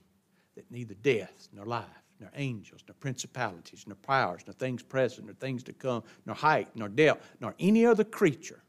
that 0.54 0.70
neither 0.70 0.94
death, 0.94 1.48
nor 1.52 1.64
life, 1.64 1.86
nor 2.20 2.30
angels, 2.36 2.84
nor 2.86 2.94
principalities, 2.94 3.84
nor 3.86 3.96
powers, 3.96 4.42
nor 4.46 4.54
things 4.54 4.82
present, 4.82 5.26
nor 5.26 5.34
things 5.34 5.64
to 5.64 5.72
come, 5.72 6.04
nor 6.24 6.36
height, 6.36 6.68
nor 6.76 6.88
depth, 6.88 7.26
nor 7.40 7.54
any 7.58 7.84
other 7.84 8.04
creature, 8.04 8.61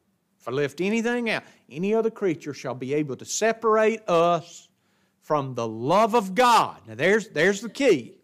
if 0.44 0.50
I 0.50 0.52
lift 0.52 0.82
anything 0.82 1.30
out, 1.30 1.44
any 1.72 1.96
other 1.96 2.12
creature 2.12 2.54
shall 2.54 2.76
be 2.76 2.94
able 2.94 3.16
to 3.16 3.24
separate 3.24 4.02
us 4.10 4.68
from 5.22 5.56
the 5.56 5.66
love 5.66 6.16
of 6.16 6.36
God. 6.36 6.82
Now, 6.86 6.96
there's, 6.96 7.30
there's 7.30 7.62
the 7.62 7.70
key. 7.70 8.18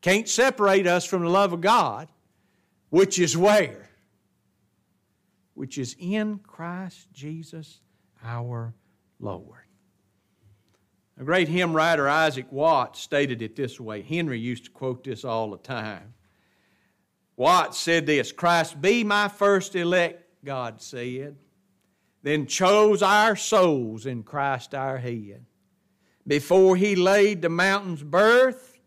Can't 0.00 0.26
separate 0.26 0.86
us 0.86 1.04
from 1.04 1.20
the 1.20 1.28
love 1.28 1.52
of 1.52 1.60
God, 1.60 2.08
which 2.88 3.18
is 3.18 3.36
where? 3.36 3.90
Which 5.52 5.76
is 5.76 5.94
in 5.98 6.38
Christ 6.38 7.12
Jesus 7.12 7.80
our 8.24 8.72
Lord. 9.20 9.66
A 11.20 11.24
great 11.24 11.48
hymn 11.48 11.74
writer, 11.74 12.08
Isaac 12.08 12.50
Watts, 12.50 13.00
stated 13.00 13.42
it 13.42 13.54
this 13.54 13.78
way. 13.78 14.00
Henry 14.00 14.38
used 14.38 14.64
to 14.64 14.70
quote 14.70 15.04
this 15.04 15.26
all 15.26 15.50
the 15.50 15.58
time. 15.58 16.14
Watts 17.36 17.78
said 17.78 18.06
this 18.06 18.32
Christ 18.32 18.80
be 18.80 19.04
my 19.04 19.28
first 19.28 19.76
elect, 19.76 20.22
God 20.42 20.80
said, 20.80 21.36
then 22.26 22.44
chose 22.48 23.02
our 23.02 23.36
souls 23.36 24.04
in 24.04 24.24
Christ 24.24 24.74
our 24.74 24.98
head. 24.98 25.46
Before 26.26 26.74
he 26.74 26.96
laid 26.96 27.40
the 27.40 27.48
mountain's 27.48 28.02
birth 28.02 28.80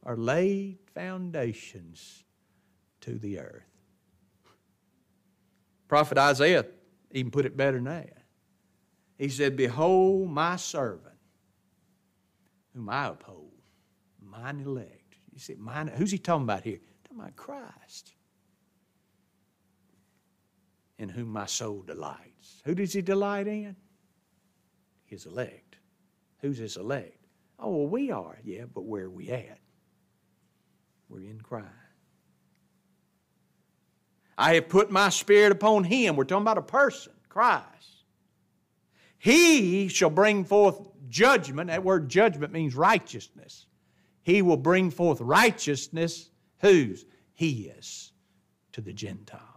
or 0.00 0.16
laid 0.16 0.78
foundations 0.94 2.24
to 3.02 3.18
the 3.18 3.40
earth. 3.40 3.62
Prophet 5.86 6.16
Isaiah 6.16 6.64
even 7.10 7.30
put 7.30 7.44
it 7.44 7.58
better 7.58 7.76
than 7.76 7.84
that. 7.84 8.22
He 9.18 9.28
said, 9.28 9.54
Behold 9.54 10.30
my 10.30 10.56
servant 10.56 11.12
whom 12.74 12.88
I 12.88 13.08
uphold, 13.08 13.52
mine 14.18 14.60
elect. 14.64 15.18
You 15.30 15.40
see, 15.40 15.56
mine, 15.56 15.88
who's 15.88 16.10
he 16.10 16.16
talking 16.16 16.44
about 16.44 16.62
here? 16.62 16.80
talking 17.04 17.20
about 17.20 17.36
Christ, 17.36 18.14
in 20.98 21.08
whom 21.08 21.28
my 21.28 21.46
soul 21.46 21.82
delights. 21.82 22.62
Who 22.64 22.74
does 22.74 22.92
he 22.92 23.02
delight 23.02 23.46
in? 23.46 23.76
His 25.04 25.26
elect. 25.26 25.76
Who's 26.40 26.58
his 26.58 26.76
elect? 26.76 27.26
Oh, 27.58 27.70
well, 27.70 27.86
we 27.86 28.10
are, 28.10 28.38
yeah, 28.44 28.64
but 28.72 28.84
where 28.84 29.04
are 29.04 29.10
we 29.10 29.30
at? 29.30 29.58
We're 31.08 31.20
in 31.20 31.40
Christ. 31.40 31.66
I 34.38 34.54
have 34.54 34.68
put 34.68 34.90
my 34.90 35.08
spirit 35.08 35.52
upon 35.52 35.84
him. 35.84 36.16
We're 36.16 36.24
talking 36.24 36.42
about 36.42 36.58
a 36.58 36.62
person, 36.62 37.12
Christ. 37.28 37.64
He 39.18 39.88
shall 39.88 40.10
bring 40.10 40.44
forth 40.44 40.78
judgment. 41.08 41.68
That 41.68 41.84
word 41.84 42.08
judgment 42.08 42.52
means 42.52 42.74
righteousness. 42.74 43.66
He 44.22 44.42
will 44.42 44.58
bring 44.58 44.90
forth 44.90 45.20
righteousness. 45.20 46.30
Whose? 46.60 47.06
He 47.32 47.72
is 47.78 48.12
to 48.72 48.80
the 48.80 48.92
Gentiles. 48.92 49.55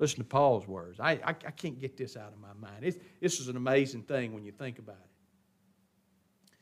Listen 0.00 0.18
to 0.20 0.24
Paul's 0.24 0.66
words. 0.66 0.98
I, 0.98 1.12
I, 1.12 1.28
I 1.28 1.50
can't 1.50 1.78
get 1.78 1.98
this 1.98 2.16
out 2.16 2.32
of 2.32 2.40
my 2.40 2.54
mind. 2.58 2.82
It's, 2.82 2.96
this 3.20 3.38
is 3.38 3.48
an 3.48 3.56
amazing 3.58 4.02
thing 4.02 4.32
when 4.32 4.44
you 4.44 4.50
think 4.50 4.78
about 4.78 4.96
it. 4.96 6.52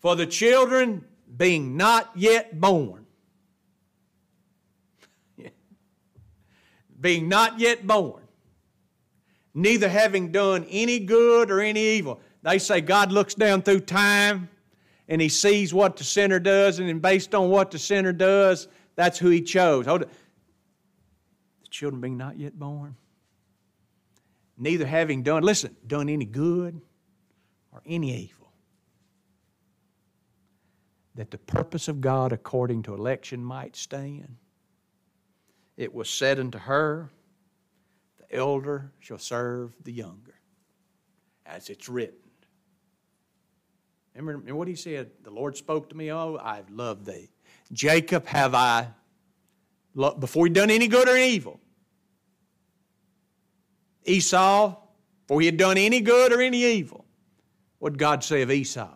For 0.00 0.14
the 0.14 0.26
children 0.26 1.02
being 1.34 1.78
not 1.78 2.10
yet 2.14 2.60
born, 2.60 3.06
being 7.00 7.26
not 7.26 7.58
yet 7.58 7.86
born, 7.86 8.22
neither 9.54 9.88
having 9.88 10.30
done 10.30 10.66
any 10.68 10.98
good 10.98 11.50
or 11.50 11.60
any 11.60 11.80
evil. 11.80 12.20
They 12.42 12.58
say 12.58 12.82
God 12.82 13.10
looks 13.12 13.34
down 13.34 13.62
through 13.62 13.80
time 13.80 14.50
and 15.08 15.22
he 15.22 15.30
sees 15.30 15.72
what 15.72 15.96
the 15.96 16.04
sinner 16.04 16.38
does, 16.38 16.78
and 16.78 16.88
then 16.88 16.98
based 16.98 17.34
on 17.34 17.48
what 17.48 17.70
the 17.70 17.78
sinner 17.78 18.12
does, 18.12 18.68
that's 18.94 19.18
who 19.18 19.30
he 19.30 19.40
chose. 19.40 19.86
Children 21.74 22.00
being 22.00 22.16
not 22.16 22.38
yet 22.38 22.56
born, 22.56 22.94
neither 24.56 24.86
having 24.86 25.24
done, 25.24 25.42
listen, 25.42 25.74
done 25.84 26.08
any 26.08 26.24
good 26.24 26.80
or 27.72 27.82
any 27.84 28.14
evil. 28.14 28.52
That 31.16 31.32
the 31.32 31.38
purpose 31.38 31.88
of 31.88 32.00
God 32.00 32.30
according 32.30 32.84
to 32.84 32.94
election 32.94 33.44
might 33.44 33.74
stand. 33.74 34.36
It 35.76 35.92
was 35.92 36.08
said 36.08 36.38
unto 36.38 36.58
her, 36.58 37.10
The 38.18 38.36
elder 38.36 38.92
shall 39.00 39.18
serve 39.18 39.74
the 39.82 39.92
younger, 39.92 40.36
as 41.44 41.70
it's 41.70 41.88
written. 41.88 42.20
Remember 44.14 44.54
what 44.54 44.68
he 44.68 44.76
said? 44.76 45.10
The 45.24 45.32
Lord 45.32 45.56
spoke 45.56 45.88
to 45.88 45.96
me, 45.96 46.12
Oh, 46.12 46.38
I've 46.40 46.70
loved 46.70 47.04
thee. 47.04 47.30
Jacob 47.72 48.26
have 48.26 48.54
I, 48.54 48.90
before 50.20 50.46
he 50.46 50.52
done 50.52 50.70
any 50.70 50.86
good 50.86 51.08
or 51.08 51.16
evil. 51.16 51.58
Esau, 54.04 54.76
for 55.26 55.40
he 55.40 55.46
had 55.46 55.56
done 55.56 55.78
any 55.78 56.00
good 56.00 56.32
or 56.32 56.40
any 56.40 56.62
evil. 56.62 57.04
What 57.78 57.96
God 57.96 58.22
say 58.24 58.42
of 58.42 58.50
Esau? 58.50 58.90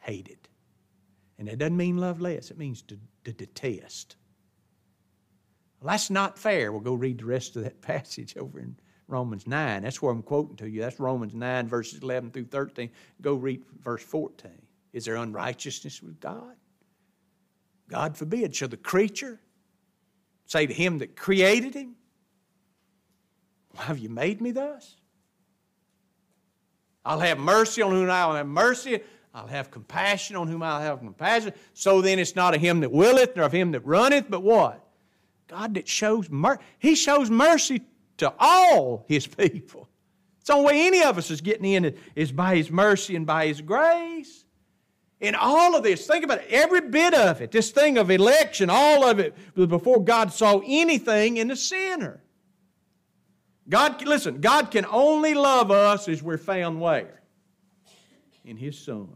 Hated. 0.00 0.48
And 1.38 1.48
that 1.48 1.58
doesn't 1.58 1.76
mean 1.76 1.98
love 1.98 2.20
less, 2.20 2.50
it 2.50 2.58
means 2.58 2.82
to, 2.82 2.98
to 3.24 3.32
detest. 3.32 4.16
Well, 5.80 5.92
that's 5.92 6.10
not 6.10 6.38
fair. 6.38 6.72
We'll 6.72 6.80
go 6.80 6.94
read 6.94 7.18
the 7.18 7.26
rest 7.26 7.56
of 7.56 7.64
that 7.64 7.80
passage 7.82 8.36
over 8.36 8.58
in 8.58 8.76
Romans 9.08 9.46
9. 9.46 9.82
That's 9.82 10.00
where 10.00 10.12
I'm 10.12 10.22
quoting 10.22 10.56
to 10.56 10.68
you. 10.68 10.80
That's 10.80 10.98
Romans 10.98 11.34
9, 11.34 11.68
verses 11.68 12.00
11 12.02 12.30
through 12.30 12.46
13. 12.46 12.90
Go 13.20 13.34
read 13.34 13.62
verse 13.82 14.02
14. 14.02 14.50
Is 14.92 15.04
there 15.04 15.16
unrighteousness 15.16 16.02
with 16.02 16.18
God? 16.20 16.56
God 17.88 18.16
forbid. 18.16 18.54
Shall 18.54 18.68
the 18.68 18.76
creature 18.76 19.38
say 20.46 20.66
to 20.66 20.72
him 20.72 20.98
that 20.98 21.16
created 21.16 21.74
him, 21.74 21.96
have 23.76 23.98
you 23.98 24.08
made 24.08 24.40
me 24.40 24.50
thus? 24.50 24.96
I'll 27.04 27.20
have 27.20 27.38
mercy 27.38 27.82
on 27.82 27.92
whom 27.92 28.10
I'll 28.10 28.34
have 28.34 28.46
mercy. 28.46 29.00
I'll 29.32 29.46
have 29.46 29.70
compassion 29.70 30.34
on 30.34 30.48
whom 30.48 30.62
I'll 30.62 30.80
have 30.80 30.98
compassion. 30.98 31.52
So 31.74 32.00
then 32.00 32.18
it's 32.18 32.34
not 32.34 32.54
of 32.54 32.60
him 32.60 32.80
that 32.80 32.90
willeth, 32.90 33.36
nor 33.36 33.44
of 33.44 33.52
him 33.52 33.72
that 33.72 33.86
runneth, 33.86 34.26
but 34.28 34.42
what? 34.42 34.82
God 35.46 35.74
that 35.74 35.86
shows 35.86 36.28
mercy. 36.28 36.60
He 36.78 36.94
shows 36.94 37.30
mercy 37.30 37.82
to 38.16 38.32
all 38.38 39.04
his 39.08 39.26
people. 39.26 39.88
It's 40.40 40.48
the 40.48 40.54
only 40.54 40.66
way 40.66 40.86
any 40.86 41.02
of 41.02 41.18
us 41.18 41.30
is 41.30 41.40
getting 41.40 41.64
in 41.64 41.96
is 42.14 42.32
by 42.32 42.56
his 42.56 42.70
mercy 42.70 43.14
and 43.14 43.26
by 43.26 43.46
his 43.46 43.60
grace. 43.60 44.44
In 45.20 45.34
all 45.34 45.74
of 45.74 45.82
this, 45.82 46.06
think 46.06 46.24
about 46.24 46.38
it, 46.38 46.48
every 46.50 46.82
bit 46.82 47.14
of 47.14 47.40
it, 47.40 47.50
this 47.50 47.70
thing 47.70 47.96
of 47.96 48.10
election, 48.10 48.68
all 48.68 49.04
of 49.04 49.18
it, 49.18 49.34
before 49.54 50.02
God 50.02 50.32
saw 50.32 50.60
anything 50.64 51.38
in 51.38 51.48
the 51.48 51.56
sinner. 51.56 52.20
God, 53.68 54.04
listen, 54.06 54.40
God 54.40 54.70
can 54.70 54.86
only 54.86 55.34
love 55.34 55.70
us 55.70 56.08
as 56.08 56.22
we're 56.22 56.38
found 56.38 56.80
where? 56.80 57.20
In 58.44 58.56
His 58.56 58.78
Son. 58.78 59.08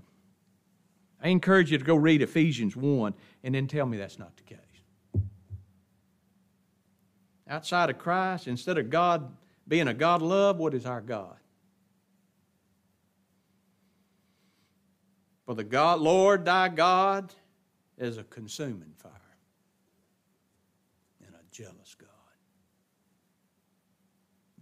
I 1.23 1.29
encourage 1.29 1.71
you 1.71 1.79
to 1.79 1.85
go 1.85 1.95
read 1.95 2.23
Ephesians 2.23 2.75
1 2.75 3.15
and 3.45 3.55
then 3.55 3.67
tell 3.67 3.87
me 3.87 3.99
that's 3.99 4.19
not 4.19 4.37
the 4.37 4.43
case 4.43 4.59
outside 7.51 7.91
of 7.91 7.99
Christ, 7.99 8.47
instead 8.47 8.79
of 8.79 8.89
God 8.89 9.37
being 9.69 9.89
a 9.89 9.95
God 9.95 10.23
love, 10.23 10.57
what 10.57 10.73
is 10.73 10.87
our 10.87 11.01
God? 11.01 11.37
For 15.45 15.55
the 15.55 15.65
God, 15.65 16.01
Lord 16.01 16.45
thy 16.45 16.69
God 16.69 17.35
is 17.99 18.17
a 18.17 18.25
consuming 18.25 18.93
fire 18.97 19.13
and 21.27 21.35
a 21.35 21.43
jealous 21.51 21.95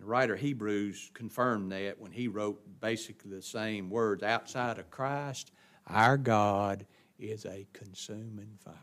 writer 0.09 0.35
Hebrews 0.35 1.11
confirmed 1.15 1.71
that 1.73 2.01
when 2.01 2.11
he 2.11 2.29
wrote 2.29 2.61
basically 2.81 3.31
the 3.31 3.43
same 3.43 3.91
words 3.91 4.23
outside 4.23 4.79
of 4.79 4.91
Christ, 4.91 5.53
our 5.87 6.17
God 6.17 6.87
is 7.19 7.45
a 7.45 7.67
consuming 7.73 8.59
fire. 8.65 8.75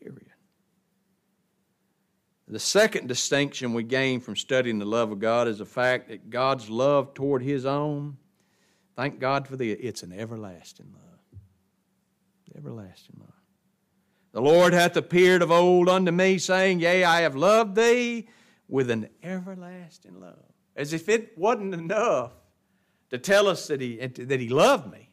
Period. 0.00 0.30
The 2.46 2.58
second 2.58 3.08
distinction 3.08 3.74
we 3.74 3.82
gain 3.82 4.20
from 4.20 4.36
studying 4.36 4.78
the 4.78 4.86
love 4.86 5.12
of 5.12 5.18
God 5.18 5.48
is 5.48 5.58
the 5.58 5.66
fact 5.66 6.08
that 6.08 6.30
God's 6.30 6.70
love 6.70 7.12
toward 7.12 7.42
His 7.42 7.66
own, 7.66 8.16
thank 8.96 9.18
God 9.18 9.46
for 9.46 9.56
the, 9.56 9.72
it's 9.72 10.02
an 10.02 10.12
everlasting 10.12 10.86
love. 10.94 11.40
Everlasting 12.56 13.16
love. 13.20 13.28
The 14.32 14.40
Lord 14.40 14.72
hath 14.72 14.96
appeared 14.96 15.42
of 15.42 15.50
old 15.50 15.88
unto 15.88 16.12
me, 16.12 16.38
saying, 16.38 16.80
Yea, 16.80 17.04
I 17.04 17.22
have 17.22 17.36
loved 17.36 17.74
thee 17.74 18.28
with 18.68 18.90
an 18.90 19.08
everlasting 19.22 20.20
love. 20.20 20.52
As 20.76 20.92
if 20.92 21.08
it 21.08 21.36
wasn't 21.36 21.74
enough 21.74 22.32
to 23.10 23.18
tell 23.18 23.48
us 23.48 23.66
that 23.68 23.80
He, 23.80 23.96
that 23.96 24.40
he 24.40 24.48
loved 24.48 24.92
me. 24.92 25.10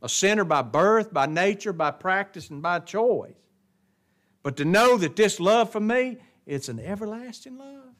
A 0.00 0.08
sinner 0.08 0.44
by 0.44 0.62
birth, 0.62 1.12
by 1.12 1.26
nature, 1.26 1.72
by 1.72 1.90
practice, 1.90 2.50
and 2.50 2.62
by 2.62 2.78
choice. 2.78 3.34
But 4.42 4.56
to 4.58 4.64
know 4.64 4.98
that 4.98 5.16
this 5.16 5.40
love 5.40 5.70
for 5.70 5.80
me, 5.80 6.18
it's 6.46 6.68
an 6.68 6.78
everlasting 6.78 7.56
love. 7.56 7.94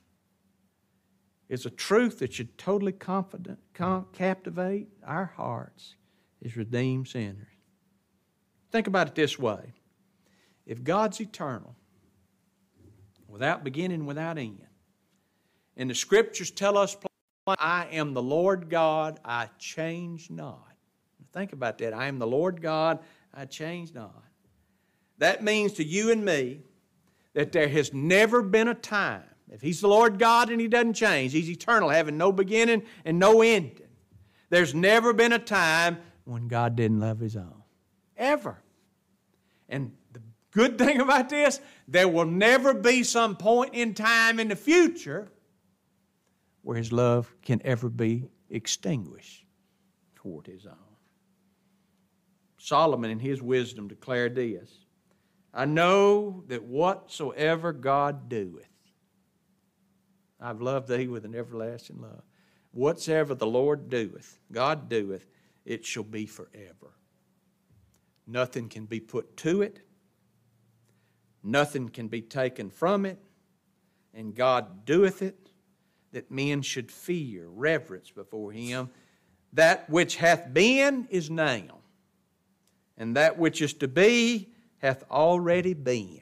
It's 1.48 1.66
a 1.66 1.70
truth 1.70 2.18
that 2.18 2.32
should 2.32 2.56
totally 2.58 2.92
confident, 2.92 3.58
captivate 4.12 4.88
our 5.06 5.26
hearts 5.36 5.94
as 6.44 6.56
redeemed 6.56 7.08
sinners. 7.08 7.46
Think 8.70 8.86
about 8.86 9.08
it 9.08 9.14
this 9.14 9.38
way 9.38 9.72
if 10.66 10.82
God's 10.82 11.20
eternal, 11.20 11.76
without 13.34 13.64
beginning, 13.64 14.06
without 14.06 14.38
end, 14.38 14.64
and 15.76 15.90
the 15.90 15.94
scriptures 15.94 16.52
tell 16.52 16.78
us, 16.78 16.96
I 17.58 17.88
am 17.90 18.14
the 18.14 18.22
Lord 18.22 18.70
God, 18.70 19.18
I 19.24 19.48
change 19.58 20.30
not. 20.30 20.70
Think 21.32 21.52
about 21.52 21.78
that. 21.78 21.92
I 21.92 22.06
am 22.06 22.20
the 22.20 22.28
Lord 22.28 22.62
God, 22.62 23.00
I 23.34 23.46
change 23.46 23.92
not. 23.92 24.22
That 25.18 25.42
means 25.42 25.72
to 25.74 25.84
you 25.84 26.12
and 26.12 26.24
me 26.24 26.60
that 27.32 27.50
there 27.50 27.66
has 27.66 27.92
never 27.92 28.40
been 28.40 28.68
a 28.68 28.74
time, 28.74 29.24
if 29.50 29.60
He's 29.60 29.80
the 29.80 29.88
Lord 29.88 30.20
God 30.20 30.48
and 30.48 30.60
He 30.60 30.68
doesn't 30.68 30.94
change, 30.94 31.32
He's 31.32 31.50
eternal, 31.50 31.88
having 31.88 32.16
no 32.16 32.30
beginning 32.30 32.84
and 33.04 33.18
no 33.18 33.42
ending. 33.42 33.88
There's 34.48 34.76
never 34.76 35.12
been 35.12 35.32
a 35.32 35.40
time 35.40 35.98
when 36.22 36.46
God 36.46 36.76
didn't 36.76 37.00
love 37.00 37.18
His 37.18 37.36
own. 37.36 37.64
Ever. 38.16 38.62
And 39.68 39.90
good 40.54 40.78
thing 40.78 41.00
about 41.00 41.28
this, 41.28 41.60
there 41.86 42.08
will 42.08 42.24
never 42.24 42.72
be 42.72 43.02
some 43.02 43.36
point 43.36 43.74
in 43.74 43.92
time 43.94 44.40
in 44.40 44.48
the 44.48 44.56
future 44.56 45.30
where 46.62 46.76
his 46.76 46.92
love 46.92 47.34
can 47.42 47.60
ever 47.64 47.90
be 47.90 48.28
extinguished 48.48 49.44
toward 50.14 50.46
his 50.46 50.64
own. 50.66 50.74
Solomon, 52.56 53.10
in 53.10 53.18
his 53.18 53.42
wisdom, 53.42 53.88
declared 53.88 54.34
this 54.34 54.70
I 55.52 55.66
know 55.66 56.44
that 56.48 56.64
whatsoever 56.64 57.72
God 57.72 58.28
doeth, 58.28 58.70
I've 60.40 60.62
loved 60.62 60.88
thee 60.88 61.06
with 61.06 61.24
an 61.24 61.34
everlasting 61.34 62.00
love. 62.00 62.22
Whatsoever 62.72 63.34
the 63.34 63.46
Lord 63.46 63.88
doeth, 63.88 64.38
God 64.50 64.88
doeth, 64.88 65.26
it 65.64 65.84
shall 65.84 66.02
be 66.02 66.26
forever. 66.26 66.94
Nothing 68.26 68.68
can 68.68 68.86
be 68.86 68.98
put 68.98 69.36
to 69.38 69.62
it, 69.62 69.80
nothing 71.44 71.88
can 71.88 72.08
be 72.08 72.22
taken 72.22 72.70
from 72.70 73.06
it, 73.06 73.18
and 74.12 74.34
God 74.34 74.84
doeth 74.84 75.22
it 75.22 75.50
that 76.12 76.30
men 76.30 76.62
should 76.62 76.90
fear, 76.90 77.46
reverence 77.48 78.10
before 78.10 78.52
Him. 78.52 78.90
That 79.52 79.88
which 79.88 80.16
hath 80.16 80.52
been 80.52 81.06
is 81.10 81.30
now, 81.30 81.78
and 82.96 83.16
that 83.16 83.38
which 83.38 83.62
is 83.62 83.74
to 83.74 83.88
be 83.88 84.48
hath 84.78 85.04
already 85.10 85.74
been. 85.74 86.20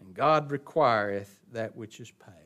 And 0.00 0.14
God 0.14 0.50
requireth 0.50 1.38
that 1.52 1.76
which 1.76 2.00
is 2.00 2.10
past. 2.10 2.36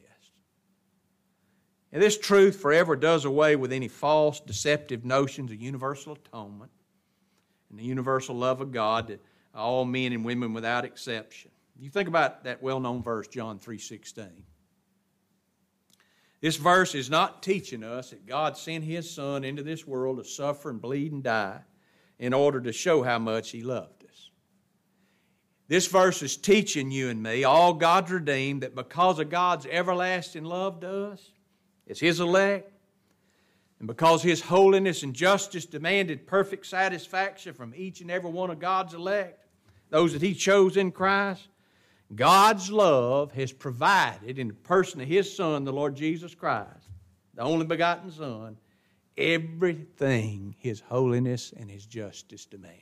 And 1.95 2.03
this 2.03 2.19
truth 2.19 2.61
forever 2.61 2.97
does 2.97 3.25
away 3.25 3.55
with 3.55 3.73
any 3.73 3.87
false, 3.87 4.41
deceptive 4.41 5.05
notions 5.05 5.53
of 5.53 5.63
universal 5.63 6.15
atonement 6.15 6.73
and 7.71 7.79
the 7.79 7.85
universal 7.85 8.35
love 8.35 8.61
of 8.61 8.73
God 8.73 9.07
to 9.07 9.21
all 9.55 9.85
men 9.85 10.13
and 10.13 10.25
women 10.25 10.53
without 10.53 10.85
exception. 10.85 11.51
You 11.79 11.91
think 11.91 12.09
about 12.09 12.45
that 12.45 12.63
well-known 12.63 13.03
verse, 13.03 13.29
John 13.29 13.59
3.16. 13.59 14.29
This 16.41 16.57
verse 16.57 16.95
is 16.95 17.09
not 17.09 17.43
teaching 17.43 17.83
us 17.83 18.11
that 18.11 18.27
God 18.27 18.57
sent 18.59 18.85
His 18.85 19.11
Son 19.11 19.45
into 19.45 19.63
this 19.63 19.87
world 19.87 20.19
to 20.19 20.25
suffer 20.25 20.71
and 20.71 20.81
bleed 20.81 21.13
and 21.13 21.23
die 21.23 21.61
in 22.19 22.35
order 22.35 22.61
to 22.61 22.73
show 22.73 23.03
how 23.03 23.19
much 23.19 23.51
He 23.51 23.63
loved 23.63 24.05
us. 24.05 24.31
This 25.67 25.87
verse 25.87 26.23
is 26.23 26.37
teaching 26.37 26.91
you 26.91 27.09
and 27.09 27.23
me, 27.23 27.45
all 27.45 27.73
God's 27.73 28.11
redeemed, 28.11 28.63
that 28.63 28.75
because 28.75 29.19
of 29.19 29.31
God's 29.31 29.67
everlasting 29.67 30.45
love 30.45 30.81
to 30.81 31.07
us, 31.07 31.31
as 31.89 31.99
His 31.99 32.21
elect, 32.21 32.71
and 33.79 33.89
because 33.89 34.23
His 34.23 34.43
holiness 34.43 35.03
and 35.03 35.15
justice 35.15 35.65
demanded 35.65 36.27
perfect 36.27 36.67
satisfaction 36.67 37.55
from 37.55 37.73
each 37.75 38.03
and 38.03 38.11
every 38.11 38.31
one 38.31 38.51
of 38.51 38.59
God's 38.59 38.93
elect, 38.93 39.44
those 39.91 40.13
that 40.13 40.23
He 40.23 40.35
chose 40.35 40.77
in 40.77 40.93
Christ, 40.93 41.49
God's 42.15 42.71
love 42.71 43.33
has 43.33 43.53
provided 43.53 44.39
in 44.39 44.49
the 44.49 44.55
person 44.55 45.01
of 45.01 45.09
His 45.09 45.35
Son, 45.35 45.65
the 45.65 45.73
Lord 45.73 45.97
Jesus 45.97 46.35
Christ, 46.35 46.89
the 47.35 47.43
only 47.43 47.67
begotten 47.67 48.11
Son, 48.11 48.57
everything 49.17 50.55
His 50.59 50.81
holiness 50.81 51.53
and 51.57 51.71
His 51.71 51.87
justice 51.87 52.45
demanded. 52.45 52.81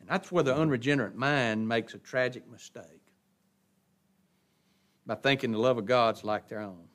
And 0.00 0.08
that's 0.08 0.30
where 0.30 0.44
the 0.44 0.54
unregenerate 0.54 1.16
mind 1.16 1.66
makes 1.66 1.94
a 1.94 1.98
tragic 1.98 2.48
mistake 2.50 2.84
by 5.04 5.14
thinking 5.14 5.52
the 5.52 5.58
love 5.58 5.78
of 5.78 5.86
God's 5.86 6.24
like 6.24 6.48
their 6.48 6.60
own. 6.60 6.88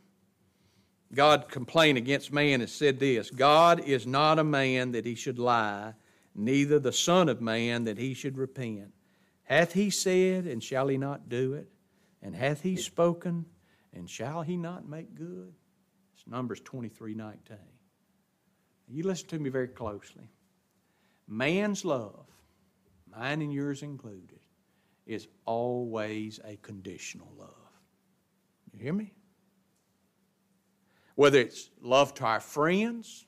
God 1.14 1.50
complained 1.50 1.98
against 1.98 2.32
man 2.32 2.62
and 2.62 2.70
said 2.70 3.00
this 3.00 3.30
God 3.30 3.82
is 3.82 4.08
not 4.08 4.40
a 4.40 4.44
man 4.44 4.92
that 4.94 5.06
he 5.06 5.16
should 5.16 5.40
lie, 5.40 5.94
neither 6.36 6.80
the 6.80 6.92
Son 6.92 7.30
of 7.30 7.42
Man 7.42 7.84
that 7.86 7.98
he 7.98 8.14
should 8.14 8.38
repent. 8.38 8.94
Hath 9.44 9.74
he 9.74 9.90
said, 9.90 10.46
and 10.46 10.64
shall 10.64 10.88
he 10.88 10.98
not 10.98 11.30
do 11.30 11.54
it? 11.54 11.68
And 12.22 12.36
hath 12.36 12.62
he 12.62 12.76
spoken, 12.76 13.46
and 13.94 14.10
shall 14.10 14.42
he 14.42 14.56
not 14.56 14.88
make 14.88 15.16
good? 15.16 15.54
It's 16.16 16.28
Numbers 16.28 16.62
23 16.62 17.16
19. 17.16 17.58
You 18.88 19.04
listen 19.04 19.28
to 19.30 19.40
me 19.40 19.50
very 19.50 19.68
closely. 19.68 20.30
Man's 21.28 21.86
love, 21.86 22.26
mine 23.10 23.42
and 23.42 23.54
yours 23.54 23.84
included, 23.84 24.40
is 25.06 25.28
always 25.46 26.40
a 26.44 26.58
conditional 26.58 27.32
love. 27.38 27.50
You 28.74 28.80
hear 28.80 28.94
me? 28.94 29.14
Whether 31.16 31.40
it's 31.40 31.70
love 31.82 32.14
to 32.16 32.26
our 32.26 32.40
friends, 32.40 33.26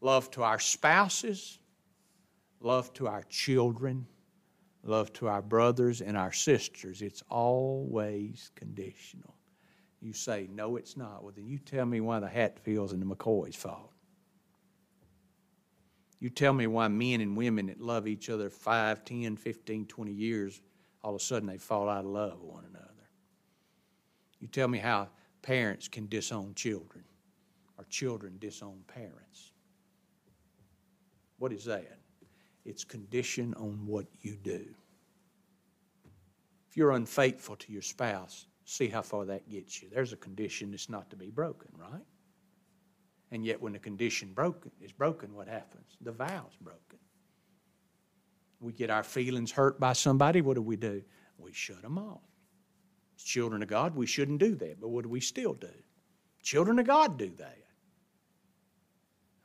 love 0.00 0.30
to 0.32 0.42
our 0.42 0.58
spouses, 0.58 1.57
love 2.60 2.92
to 2.94 3.06
our 3.06 3.22
children, 3.24 4.06
love 4.82 5.12
to 5.14 5.28
our 5.28 5.42
brothers 5.42 6.00
and 6.00 6.16
our 6.16 6.32
sisters, 6.32 7.02
it's 7.02 7.22
always 7.28 8.50
conditional. 8.54 9.34
You 10.00 10.12
say, 10.12 10.48
no, 10.52 10.76
it's 10.76 10.96
not. 10.96 11.24
Well, 11.24 11.32
then 11.34 11.46
you 11.46 11.58
tell 11.58 11.84
me 11.84 12.00
why 12.00 12.20
the 12.20 12.28
Hatfields 12.28 12.92
and 12.92 13.02
the 13.02 13.06
McCoys 13.06 13.56
fought. 13.56 13.90
You 16.20 16.30
tell 16.30 16.52
me 16.52 16.66
why 16.66 16.88
men 16.88 17.20
and 17.20 17.36
women 17.36 17.66
that 17.66 17.80
love 17.80 18.08
each 18.08 18.28
other 18.28 18.50
5, 18.50 19.04
10, 19.04 19.36
15, 19.36 19.86
20 19.86 20.12
years, 20.12 20.60
all 21.02 21.14
of 21.14 21.20
a 21.20 21.24
sudden 21.24 21.48
they 21.48 21.58
fall 21.58 21.88
out 21.88 22.04
of 22.04 22.10
love 22.10 22.40
with 22.40 22.50
one 22.50 22.64
another. 22.68 22.84
You 24.40 24.48
tell 24.48 24.68
me 24.68 24.78
how 24.78 25.08
parents 25.42 25.88
can 25.88 26.08
disown 26.08 26.54
children 26.54 27.04
or 27.76 27.84
children 27.84 28.36
disown 28.38 28.80
parents. 28.86 29.52
What 31.38 31.52
is 31.52 31.64
that? 31.66 31.97
It's 32.68 32.84
conditioned 32.84 33.54
on 33.54 33.86
what 33.86 34.04
you 34.20 34.36
do. 34.36 34.62
If 36.68 36.76
you're 36.76 36.90
unfaithful 36.90 37.56
to 37.56 37.72
your 37.72 37.80
spouse, 37.80 38.46
see 38.66 38.88
how 38.88 39.00
far 39.00 39.24
that 39.24 39.48
gets 39.48 39.82
you. 39.82 39.88
There's 39.88 40.12
a 40.12 40.18
condition 40.18 40.70
that's 40.70 40.90
not 40.90 41.08
to 41.08 41.16
be 41.16 41.30
broken, 41.30 41.70
right? 41.78 42.04
And 43.30 43.42
yet, 43.42 43.62
when 43.62 43.72
the 43.72 43.78
condition 43.78 44.34
broken 44.34 44.70
is 44.82 44.92
broken, 44.92 45.34
what 45.34 45.48
happens? 45.48 45.96
The 46.02 46.12
vow's 46.12 46.56
broken. 46.60 46.98
We 48.60 48.74
get 48.74 48.90
our 48.90 49.02
feelings 49.02 49.50
hurt 49.50 49.80
by 49.80 49.94
somebody. 49.94 50.42
What 50.42 50.54
do 50.54 50.62
we 50.62 50.76
do? 50.76 51.02
We 51.38 51.52
shut 51.54 51.80
them 51.80 51.96
off. 51.96 52.20
As 53.16 53.22
children 53.22 53.62
of 53.62 53.68
God, 53.68 53.96
we 53.96 54.06
shouldn't 54.06 54.40
do 54.40 54.54
that, 54.56 54.78
but 54.78 54.88
what 54.88 55.04
do 55.04 55.08
we 55.08 55.20
still 55.20 55.54
do? 55.54 55.72
Children 56.42 56.78
of 56.78 56.86
God 56.86 57.16
do 57.16 57.32
that. 57.38 57.64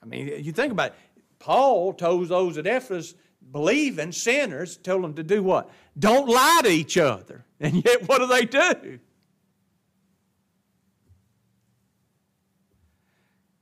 I 0.02 0.06
mean, 0.08 0.28
you 0.44 0.52
think 0.52 0.74
about 0.74 0.92
it. 0.92 0.96
Paul 1.44 1.92
told 1.92 2.30
those 2.30 2.58
at 2.58 2.66
Ephesus 2.66 3.16
believing 3.52 4.14
sinners, 4.14 4.78
told 4.78 5.04
them 5.04 5.14
to 5.16 5.24
do 5.24 5.44
what? 5.44 5.70
Don't 6.00 6.30
lie 6.30 6.62
to 6.64 6.70
each 6.70 6.98
other. 6.98 7.46
And 7.60 7.86
yet, 7.86 8.10
what 8.10 8.18
do 8.20 8.28
they 8.28 8.44
do? 8.44 9.00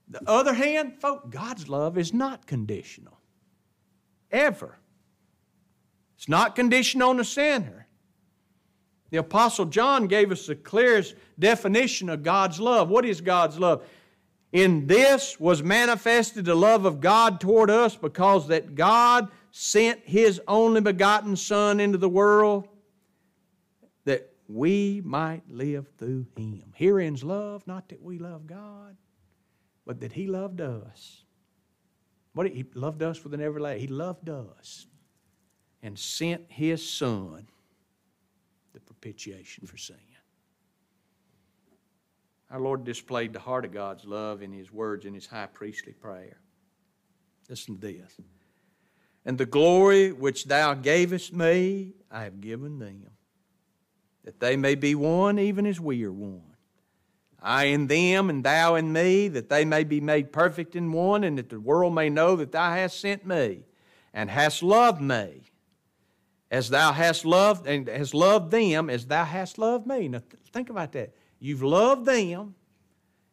The 0.10 0.28
other 0.28 0.56
hand, 0.56 1.00
folks, 1.00 1.28
God's 1.30 1.70
love 1.70 2.00
is 2.00 2.12
not 2.12 2.48
conditional. 2.48 3.20
Ever. 4.32 4.80
It's 6.18 6.28
not 6.28 6.56
conditional 6.56 7.12
on 7.12 7.18
the 7.18 7.24
sinner. 7.24 7.86
The 9.12 9.18
Apostle 9.18 9.66
John 9.66 10.08
gave 10.08 10.32
us 10.32 10.48
the 10.48 10.56
clearest 10.56 11.14
definition 11.38 12.10
of 12.10 12.24
God's 12.24 12.60
love. 12.60 12.90
What 12.90 13.06
is 13.06 13.22
God's 13.22 13.60
love? 13.60 13.84
In 14.52 14.86
this 14.88 15.40
was 15.40 15.64
manifested 15.64 16.46
the 16.46 16.56
love 16.56 16.86
of 16.86 17.00
God 17.00 17.40
toward 17.40 17.70
us 17.70 17.96
because 17.96 18.48
that 18.50 18.76
God 18.76 19.30
sent 19.52 20.02
His 20.04 20.42
only 20.48 20.82
begotten 20.82 21.36
Son 21.36 21.80
into 21.80 21.98
the 21.98 22.10
world 22.10 22.68
that 24.04 24.34
we 24.48 25.02
might 25.06 25.44
live 25.50 25.88
through 25.98 26.26
Him. 26.36 26.74
Herein's 26.76 27.24
love, 27.24 27.66
not 27.66 27.88
that 27.90 28.02
we 28.02 28.18
love 28.18 28.46
God, 28.46 28.98
but 29.86 30.02
that 30.02 30.12
He 30.12 30.28
loved 30.28 30.60
us. 30.60 31.24
What 32.34 32.48
He 32.48 32.66
loved 32.74 33.04
us 33.04 33.24
with 33.24 33.34
an 33.34 33.42
everlasting. 33.42 33.82
He 33.82 33.88
loved 33.88 34.30
us 34.30 34.88
and 35.82 35.98
sent 35.98 36.44
His 36.50 36.88
Son, 36.88 37.48
the 38.74 38.82
propitiation 38.82 39.66
for 39.66 39.78
sin. 39.78 39.96
Our 42.52 42.60
Lord 42.60 42.84
displayed 42.84 43.32
the 43.32 43.40
heart 43.40 43.64
of 43.64 43.72
God's 43.72 44.04
love 44.04 44.42
in 44.42 44.52
His 44.52 44.72
words 44.72 45.06
in 45.06 45.14
His 45.14 45.26
high 45.26 45.48
priestly 45.48 45.94
prayer. 45.94 46.38
Listen 47.50 47.76
to 47.76 47.82
this. 47.82 48.18
And 49.26 49.38
the 49.38 49.46
glory 49.46 50.12
which 50.12 50.46
Thou 50.46 50.74
gavest 50.74 51.34
me, 51.34 51.94
I 52.12 52.24
have 52.24 52.42
given 52.42 52.80
them, 52.80 53.08
that 54.26 54.40
they 54.40 54.58
may 54.58 54.76
be 54.76 54.96
one 54.96 55.40
even 55.40 55.66
as 55.66 55.80
we 55.80 56.04
are 56.04 56.12
one. 56.12 56.42
I 57.42 57.66
in 57.66 57.88
them 57.88 58.30
and 58.30 58.44
thou 58.44 58.76
in 58.76 58.92
me, 58.92 59.28
that 59.30 59.50
they 59.50 59.66
may 59.66 59.84
be 59.84 60.00
made 60.00 60.32
perfect 60.32 60.76
in 60.76 60.92
one, 60.92 61.24
and 61.24 61.38
that 61.38 61.50
the 61.50 61.60
world 61.60 61.96
may 61.96 62.10
know 62.10 62.36
that 62.36 62.52
thou 62.52 62.72
hast 62.72 63.00
sent 63.00 63.26
me, 63.26 63.64
and 64.14 64.30
hast 64.30 64.62
loved 64.62 65.02
me, 65.02 65.44
as 66.52 66.70
thou 66.70 66.92
hast 66.92 67.26
loved 67.26 67.66
and 67.66 67.88
hast 67.88 68.14
loved 68.14 68.52
them 68.52 68.90
as 68.90 69.06
thou 69.06 69.24
hast 69.24 69.58
loved 69.58 69.88
me. 69.88 70.10
Now 70.10 70.22
think 70.52 70.70
about 70.70 70.92
that. 70.92 71.16
You've 71.42 71.64
loved 71.64 72.06
them 72.06 72.56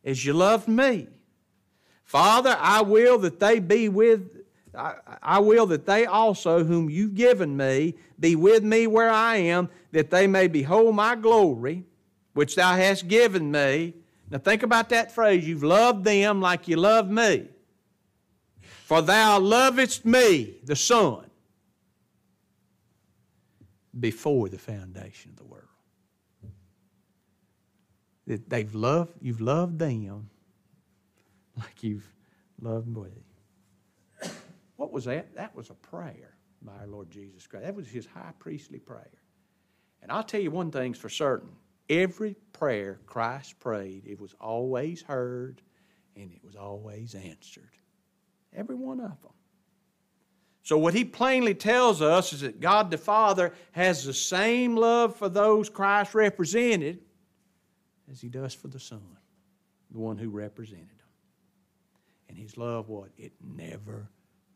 as 0.03 0.25
you 0.25 0.33
loved 0.33 0.67
me. 0.67 1.07
Father, 2.03 2.57
I 2.59 2.81
will 2.81 3.19
that 3.19 3.39
they 3.39 3.61
be 3.61 3.89
with 3.89 4.39
I, 4.75 4.95
I 5.23 5.39
will 5.41 5.67
that 5.67 5.87
they 5.87 6.07
also, 6.07 6.63
whom 6.65 6.89
you've 6.89 7.15
given 7.15 7.57
me, 7.57 7.95
be 8.21 8.37
with 8.37 8.63
me 8.63 8.87
where 8.87 9.11
I 9.11 9.37
am, 9.37 9.69
that 9.93 10.11
they 10.11 10.27
may 10.27 10.47
behold 10.47 10.95
my 10.95 11.17
glory, 11.17 11.85
which 12.35 12.55
thou 12.55 12.77
hast 12.77 13.09
given 13.09 13.51
me. 13.51 13.95
Now 14.31 14.39
think 14.39 14.63
about 14.63 14.91
that 14.91 15.11
phrase. 15.11 15.47
You've 15.47 15.65
loved 15.65 16.05
them 16.05 16.41
like 16.41 16.69
you 16.69 16.77
love 16.77 17.11
me. 17.11 17.49
For 18.61 19.03
thou 19.03 19.39
lovest 19.39 20.05
me, 20.05 20.57
the 20.65 20.77
Son, 20.77 21.25
before 23.99 24.49
the 24.49 24.59
foundation 24.59 25.33
of 25.33 25.37
the 25.37 25.45
world. 25.45 25.68
That 28.29 28.49
they've 28.49 28.75
loved, 28.75 29.15
you've 29.21 29.41
loved 29.41 29.79
them 29.79 30.31
like 31.57 31.83
you've 31.83 32.09
loved 32.61 32.87
me. 32.87 33.11
What 34.77 34.93
was 34.93 35.07
that? 35.07 35.35
That 35.35 35.57
was 35.57 35.71
a 35.71 35.75
prayer 35.75 36.37
by 36.63 36.73
our 36.81 36.87
Lord 36.87 37.11
Jesus 37.11 37.47
Christ. 37.47 37.65
That 37.65 37.75
was 37.75 37.89
his 37.89 38.07
high 38.07 38.33
priestly 38.39 38.79
prayer. 38.79 39.11
And 40.03 40.13
I'll 40.13 40.23
tell 40.23 40.41
you 40.41 40.53
one 40.53 40.71
thing's 40.71 40.99
for 40.99 41.09
certain 41.09 41.51
every 41.89 42.37
prayer 42.53 43.01
Christ 43.07 43.59
prayed, 43.61 44.05
it 44.07 44.21
was 44.21 44.35
always 44.41 45.03
heard 45.03 45.63
and 46.17 46.31
it 46.33 46.45
was 46.45 46.57
always 46.57 47.15
answered. 47.15 47.71
Every 48.55 48.77
one 48.77 49.01
of 49.01 49.21
them. 49.23 49.33
So, 50.63 50.77
what 50.77 50.93
he 50.93 51.05
plainly 51.05 51.55
tells 51.55 52.03
us 52.03 52.33
is 52.33 52.43
that 52.43 52.61
God 52.61 52.91
the 52.91 52.99
Father 52.99 53.55
has 53.73 54.05
the 54.05 54.13
same 54.13 54.77
love 54.77 55.17
for 55.17 55.29
those 55.29 55.71
Christ 55.71 56.15
represented 56.15 57.01
as 58.11 58.21
he 58.21 58.29
does 58.29 58.55
for 58.55 58.69
the 58.69 58.81
Son, 58.81 59.17
the 59.91 59.99
one 59.99 60.19
who 60.19 60.31
represented 60.31 60.83
him. 60.83 60.95
And 62.29 62.39
his 62.39 62.57
love, 62.57 62.89
what? 62.89 63.11
It 63.17 63.33
never 63.43 64.11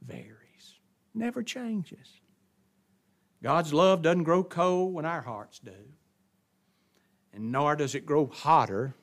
varies, 0.04 0.78
never 1.14 1.42
changes. 1.42 2.20
God's 3.42 3.72
love 3.72 4.02
doesn't 4.02 4.22
grow 4.24 4.44
cold 4.44 4.94
when 4.94 5.04
our 5.04 5.22
hearts 5.22 5.58
do 5.58 5.72
and 7.32 7.50
nor 7.50 7.76
does 7.76 7.94
it 7.94 8.06
grow 8.06 8.26
hotter 8.26 8.94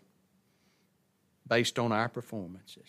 based 1.48 1.80
on 1.80 1.92
our 1.92 2.08
performances. 2.08 2.88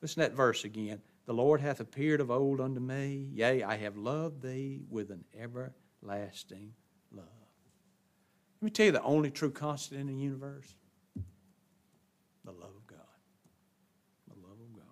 Listen 0.00 0.22
to 0.22 0.28
that 0.28 0.36
verse 0.36 0.64
again. 0.64 1.00
The 1.26 1.34
Lord 1.34 1.60
hath 1.60 1.80
appeared 1.80 2.20
of 2.20 2.30
old 2.30 2.60
unto 2.60 2.80
me, 2.80 3.28
yea, 3.32 3.62
I 3.62 3.76
have 3.76 3.96
loved 3.96 4.42
thee 4.42 4.80
with 4.88 5.10
an 5.10 5.24
everlasting. 5.36 6.72
Let 8.60 8.64
me 8.64 8.70
tell 8.70 8.86
you 8.86 8.92
the 8.92 9.02
only 9.02 9.30
true 9.30 9.50
constant 9.50 10.00
in 10.00 10.06
the 10.08 10.14
universe 10.14 10.74
the 12.44 12.52
love 12.52 12.74
of 12.74 12.86
God. 12.86 12.98
The 14.28 14.40
love 14.40 14.58
of 14.58 14.74
God. 14.74 14.84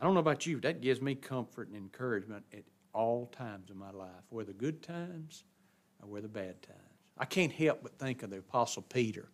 I 0.00 0.04
don't 0.04 0.14
know 0.14 0.20
about 0.20 0.46
you, 0.46 0.56
but 0.56 0.62
that 0.62 0.80
gives 0.80 1.02
me 1.02 1.16
comfort 1.16 1.68
and 1.68 1.76
encouragement 1.76 2.44
at 2.52 2.62
all 2.94 3.26
times 3.26 3.70
in 3.70 3.76
my 3.76 3.90
life, 3.90 4.22
whether 4.30 4.52
good 4.52 4.82
times 4.82 5.44
or 6.00 6.08
whether 6.08 6.28
bad 6.28 6.62
times. 6.62 6.78
I 7.18 7.24
can't 7.24 7.52
help 7.52 7.82
but 7.82 7.98
think 7.98 8.22
of 8.22 8.30
the 8.30 8.38
Apostle 8.38 8.82
Peter 8.82 9.28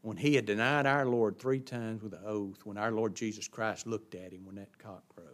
when 0.00 0.16
he 0.16 0.34
had 0.34 0.46
denied 0.46 0.86
our 0.86 1.06
Lord 1.06 1.38
three 1.38 1.60
times 1.60 2.02
with 2.02 2.14
an 2.14 2.20
oath, 2.24 2.64
when 2.64 2.76
our 2.76 2.90
Lord 2.90 3.14
Jesus 3.14 3.46
Christ 3.46 3.86
looked 3.86 4.14
at 4.14 4.32
him 4.32 4.44
when 4.44 4.56
that 4.56 4.76
cock 4.78 5.02
crowed. 5.14 5.26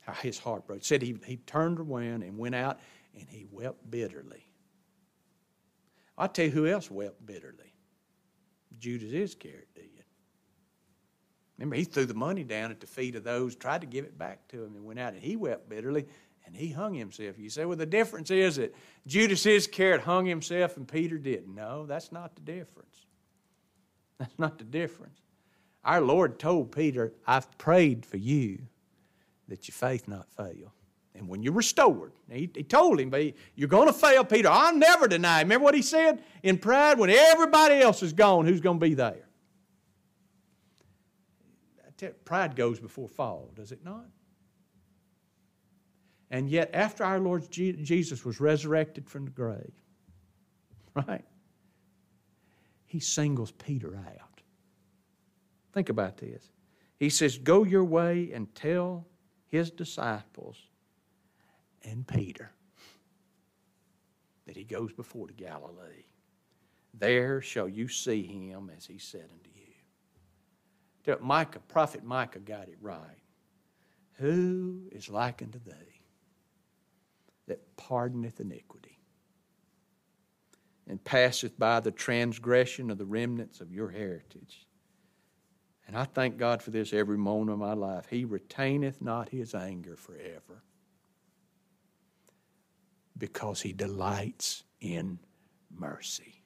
How 0.00 0.12
his 0.14 0.38
heart 0.38 0.66
broke. 0.66 0.84
Said 0.84 1.00
he, 1.00 1.16
he 1.24 1.36
turned 1.38 1.80
around 1.80 2.22
and 2.22 2.36
went 2.36 2.54
out 2.54 2.78
and 3.18 3.26
he 3.28 3.46
wept 3.50 3.90
bitterly. 3.90 4.46
I'll 6.16 6.28
tell 6.28 6.46
you 6.46 6.50
who 6.50 6.66
else 6.66 6.90
wept 6.90 7.24
bitterly. 7.24 7.74
Judas 8.78 9.12
Iscariot 9.12 9.68
did. 9.74 9.84
Remember, 11.58 11.76
he 11.76 11.84
threw 11.84 12.04
the 12.04 12.14
money 12.14 12.42
down 12.42 12.72
at 12.72 12.80
the 12.80 12.86
feet 12.86 13.14
of 13.14 13.22
those, 13.22 13.54
tried 13.54 13.82
to 13.82 13.86
give 13.86 14.04
it 14.04 14.18
back 14.18 14.48
to 14.48 14.64
him, 14.64 14.74
and 14.74 14.84
went 14.84 14.98
out, 14.98 15.12
and 15.12 15.22
he 15.22 15.36
wept 15.36 15.68
bitterly 15.68 16.06
and 16.46 16.54
he 16.54 16.68
hung 16.68 16.94
himself. 16.94 17.38
You 17.38 17.50
say, 17.50 17.64
well, 17.64 17.76
the 17.76 17.86
difference 17.86 18.30
is 18.30 18.56
that 18.56 18.74
Judas 19.06 19.46
Iscariot 19.46 20.02
hung 20.02 20.26
himself 20.26 20.76
and 20.76 20.86
Peter 20.86 21.18
didn't. 21.18 21.54
No, 21.54 21.86
that's 21.86 22.12
not 22.12 22.34
the 22.34 22.42
difference. 22.42 23.06
That's 24.18 24.38
not 24.38 24.58
the 24.58 24.64
difference. 24.64 25.18
Our 25.84 26.00
Lord 26.00 26.38
told 26.38 26.72
Peter, 26.72 27.12
I've 27.26 27.56
prayed 27.58 28.06
for 28.06 28.16
you 28.16 28.58
that 29.48 29.68
your 29.68 29.74
faith 29.74 30.08
not 30.08 30.30
fail. 30.30 30.72
And 31.14 31.28
when 31.28 31.42
you're 31.42 31.52
restored, 31.52 32.12
he, 32.28 32.50
he 32.54 32.64
told 32.64 32.98
him, 32.98 33.14
You're 33.54 33.68
going 33.68 33.86
to 33.86 33.92
fail, 33.92 34.24
Peter. 34.24 34.48
I'll 34.48 34.74
never 34.74 35.06
deny. 35.06 35.42
Remember 35.42 35.64
what 35.64 35.74
he 35.74 35.82
said? 35.82 36.22
In 36.42 36.58
pride, 36.58 36.98
when 36.98 37.10
everybody 37.10 37.80
else 37.80 38.02
is 38.02 38.12
gone, 38.12 38.46
who's 38.46 38.60
going 38.60 38.80
to 38.80 38.86
be 38.86 38.94
there? 38.94 39.28
Pride 42.24 42.56
goes 42.56 42.80
before 42.80 43.08
fall, 43.08 43.50
does 43.54 43.72
it 43.72 43.84
not? 43.84 44.06
And 46.30 46.50
yet, 46.50 46.70
after 46.74 47.04
our 47.04 47.20
Lord 47.20 47.48
Jesus 47.50 48.24
was 48.24 48.40
resurrected 48.40 49.08
from 49.08 49.26
the 49.26 49.30
grave, 49.30 49.72
right, 50.94 51.24
he 52.84 52.98
singles 52.98 53.52
Peter 53.52 53.96
out. 53.96 54.40
Think 55.72 55.88
about 55.88 56.16
this. 56.16 56.50
He 56.98 57.08
says, 57.08 57.38
Go 57.38 57.62
your 57.62 57.84
way 57.84 58.30
and 58.32 58.52
tell 58.54 59.06
his 59.46 59.70
disciples 59.70 60.56
and 61.84 62.06
Peter 62.06 62.50
that 64.46 64.56
he 64.56 64.64
goes 64.64 64.92
before 64.92 65.26
to 65.26 65.34
Galilee. 65.34 66.04
There 66.92 67.40
shall 67.40 67.68
you 67.68 67.88
see 67.88 68.22
him 68.22 68.70
as 68.76 68.86
he 68.86 68.98
said 68.98 69.28
unto 69.32 69.50
you. 69.54 71.18
Micah, 71.20 71.60
prophet 71.68 72.04
Micah 72.04 72.38
got 72.38 72.68
it 72.68 72.78
right. 72.80 73.18
Who 74.18 74.88
is 74.92 75.08
like 75.08 75.42
unto 75.42 75.58
thee? 75.58 75.94
that 77.46 77.76
pardoneth 77.76 78.40
iniquity 78.40 78.98
and 80.86 81.02
passeth 81.02 81.58
by 81.58 81.80
the 81.80 81.90
transgression 81.90 82.90
of 82.90 82.98
the 82.98 83.04
remnants 83.04 83.60
of 83.60 83.72
your 83.72 83.90
heritage. 83.90 84.66
And 85.86 85.96
I 85.96 86.04
thank 86.04 86.38
God 86.38 86.62
for 86.62 86.70
this 86.70 86.92
every 86.92 87.18
moment 87.18 87.50
of 87.50 87.58
my 87.58 87.74
life. 87.74 88.06
He 88.08 88.24
retaineth 88.24 89.02
not 89.02 89.28
his 89.28 89.54
anger 89.54 89.96
forever 89.96 90.62
because 93.16 93.60
he 93.60 93.72
delights 93.72 94.64
in 94.80 95.18
mercy. 95.70 96.42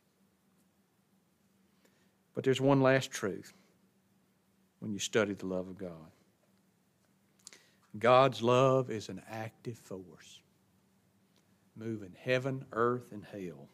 But 2.34 2.44
there's 2.44 2.60
one 2.60 2.82
last 2.82 3.10
truth 3.10 3.52
when 4.80 4.92
you 4.92 4.98
study 4.98 5.34
the 5.34 5.46
love 5.46 5.68
of 5.68 5.78
God. 5.78 6.12
God's 7.98 8.42
love 8.42 8.90
is 8.90 9.08
an 9.08 9.22
active 9.28 9.78
force, 9.78 10.40
moving 11.76 12.14
heaven, 12.16 12.64
earth, 12.72 13.12
and 13.12 13.24
hell 13.24 13.68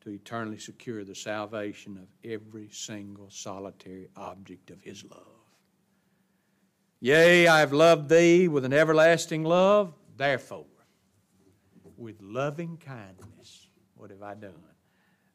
to 0.00 0.10
eternally 0.10 0.58
secure 0.58 1.04
the 1.04 1.14
salvation 1.14 1.98
of 1.98 2.08
every 2.28 2.68
single 2.70 3.30
solitary 3.30 4.08
object 4.16 4.70
of 4.70 4.80
His 4.80 5.04
love. 5.04 5.22
Yea, 7.00 7.46
I 7.46 7.60
have 7.60 7.72
loved 7.72 8.08
thee 8.08 8.48
with 8.48 8.64
an 8.64 8.72
everlasting 8.72 9.44
love, 9.44 9.94
therefore, 10.16 10.66
with 11.98 12.20
loving 12.22 12.78
kindness, 12.78 13.66
what 13.96 14.10
have 14.10 14.22
I 14.22 14.34
done? 14.34 14.54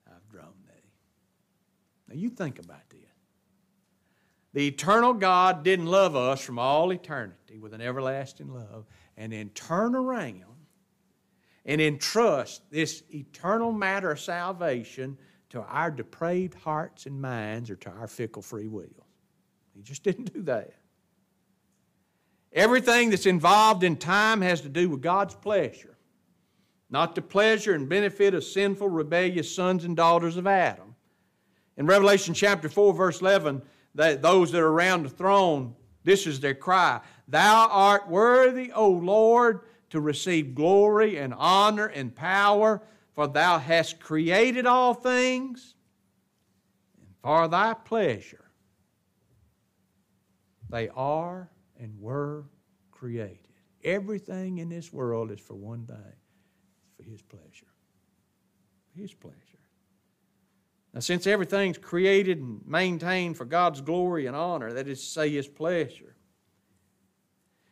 I've 0.07 0.27
drawn 0.29 0.53
thee. 0.65 0.89
Now 2.07 2.15
you 2.15 2.29
think 2.29 2.59
about 2.59 2.89
this. 2.89 2.99
The 4.53 4.67
eternal 4.67 5.13
God 5.13 5.63
didn't 5.63 5.87
love 5.87 6.15
us 6.15 6.41
from 6.41 6.59
all 6.59 6.91
eternity 6.91 7.57
with 7.57 7.73
an 7.73 7.81
everlasting 7.81 8.53
love 8.53 8.85
and 9.17 9.33
then 9.33 9.49
turn 9.49 9.95
around 9.95 10.43
and 11.65 11.81
entrust 11.81 12.69
this 12.69 13.03
eternal 13.13 13.71
matter 13.71 14.11
of 14.11 14.19
salvation 14.19 15.17
to 15.49 15.61
our 15.61 15.89
depraved 15.89 16.53
hearts 16.55 17.05
and 17.05 17.19
minds 17.21 17.69
or 17.69 17.75
to 17.77 17.89
our 17.89 18.07
fickle 18.07 18.41
free 18.41 18.67
will. 18.67 19.07
He 19.75 19.81
just 19.81 20.03
didn't 20.03 20.33
do 20.33 20.43
that. 20.43 20.73
Everything 22.51 23.09
that's 23.09 23.25
involved 23.25 23.83
in 23.83 23.95
time 23.95 24.41
has 24.41 24.61
to 24.61 24.69
do 24.69 24.87
with 24.89 25.01
God's 25.01 25.33
pleasure, 25.33 25.92
not 26.93 27.15
the 27.15 27.21
pleasure 27.23 27.73
and 27.73 27.89
benefit 27.89 28.35
of 28.35 28.43
sinful, 28.43 28.87
rebellious 28.87 29.53
sons 29.53 29.83
and 29.83 29.97
daughters 29.97 30.37
of 30.37 30.45
Adam. 30.45 30.95
In 31.75 31.87
Revelation 31.87 32.35
chapter 32.35 32.69
4, 32.69 32.93
verse 32.93 33.19
11, 33.19 33.63
that 33.95 34.21
those 34.21 34.51
that 34.51 34.61
are 34.61 34.69
around 34.69 35.01
the 35.01 35.09
throne, 35.09 35.73
this 36.03 36.27
is 36.27 36.39
their 36.39 36.53
cry 36.53 37.01
Thou 37.27 37.67
art 37.67 38.07
worthy, 38.07 38.71
O 38.71 38.89
Lord, 38.91 39.61
to 39.89 39.99
receive 40.01 40.53
glory 40.53 41.17
and 41.17 41.33
honor 41.35 41.87
and 41.87 42.15
power, 42.15 42.83
for 43.13 43.27
thou 43.27 43.57
hast 43.57 43.99
created 43.99 44.67
all 44.67 44.93
things, 44.93 45.73
and 46.99 47.07
for 47.23 47.47
thy 47.47 47.73
pleasure 47.73 48.51
they 50.69 50.89
are 50.89 51.49
and 51.79 51.99
were 51.99 52.45
created. 52.91 53.39
Everything 53.83 54.59
in 54.59 54.69
this 54.69 54.93
world 54.93 55.31
is 55.31 55.39
for 55.39 55.55
one 55.55 55.87
thing 55.87 56.13
for 57.03 57.11
His 57.11 57.21
pleasure. 57.21 57.67
His 58.95 59.13
pleasure. 59.13 59.37
Now, 60.93 60.99
since 60.99 61.25
everything's 61.25 61.79
created 61.79 62.39
and 62.39 62.61
maintained 62.67 63.37
for 63.37 63.45
God's 63.45 63.81
glory 63.81 64.27
and 64.27 64.35
honor, 64.35 64.73
that 64.73 64.87
is 64.87 64.99
to 64.99 65.05
say, 65.05 65.29
His 65.29 65.47
pleasure. 65.47 66.15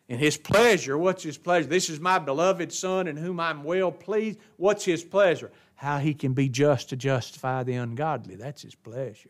And 0.10 0.20
His 0.20 0.38
pleasure, 0.38 0.98
what's 0.98 1.24
His 1.24 1.38
pleasure? 1.38 1.68
This 1.68 1.90
is 1.90 2.00
my 2.00 2.18
beloved 2.18 2.74
Son 2.74 3.08
in 3.08 3.16
whom 3.16 3.40
I'm 3.40 3.64
well 3.64 3.92
pleased. 3.92 4.40
What's 4.58 4.86
His 4.86 5.04
pleasure? 5.04 5.52
How 5.76 6.00
He 6.00 6.14
can 6.14 6.34
be 6.34 6.50
just 6.50 6.90
to 6.90 6.96
justify 6.96 7.64
the 7.64 7.76
ungodly. 7.76 8.36
That's 8.36 8.64
His 8.64 8.76
pleasure. 8.76 9.30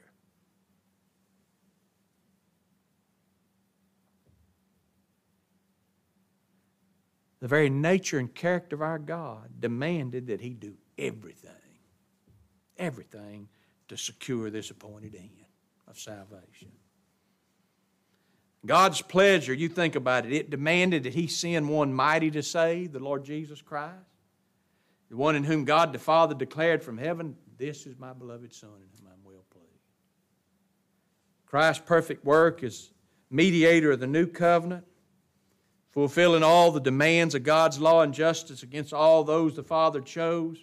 The 7.41 7.47
very 7.47 7.69
nature 7.69 8.19
and 8.19 8.33
character 8.33 8.75
of 8.75 8.83
our 8.83 8.99
God 8.99 9.49
demanded 9.59 10.27
that 10.27 10.41
He 10.41 10.51
do 10.51 10.75
everything, 10.97 11.51
everything 12.77 13.49
to 13.87 13.97
secure 13.97 14.49
this 14.49 14.69
appointed 14.69 15.15
end 15.15 15.45
of 15.87 15.99
salvation. 15.99 16.71
God's 18.63 19.01
pleasure, 19.01 19.53
you 19.53 19.69
think 19.69 19.95
about 19.95 20.27
it, 20.27 20.33
it 20.33 20.49
demanded 20.51 21.03
that 21.03 21.15
He 21.15 21.25
send 21.25 21.67
one 21.67 21.91
mighty 21.91 22.29
to 22.31 22.43
save, 22.43 22.91
the 22.91 22.99
Lord 22.99 23.25
Jesus 23.25 23.59
Christ, 23.59 23.95
the 25.09 25.17
one 25.17 25.35
in 25.35 25.43
whom 25.43 25.65
God 25.65 25.93
the 25.93 25.99
Father 25.99 26.35
declared 26.35 26.83
from 26.83 26.97
heaven, 26.97 27.35
This 27.57 27.87
is 27.87 27.97
my 27.97 28.13
beloved 28.13 28.53
Son 28.53 28.69
in 28.69 28.99
whom 28.99 29.11
I'm 29.11 29.23
well 29.23 29.43
pleased. 29.49 29.67
Christ's 31.47 31.83
perfect 31.85 32.23
work 32.23 32.63
is 32.63 32.91
mediator 33.31 33.91
of 33.91 33.99
the 33.99 34.07
new 34.07 34.27
covenant, 34.27 34.85
fulfilling 35.91 36.43
all 36.43 36.71
the 36.71 36.79
demands 36.79 37.35
of 37.35 37.43
God's 37.43 37.79
law 37.79 38.01
and 38.01 38.13
justice 38.13 38.63
against 38.63 38.93
all 38.93 39.23
those 39.23 39.55
the 39.55 39.63
Father 39.63 40.01
chose 40.01 40.57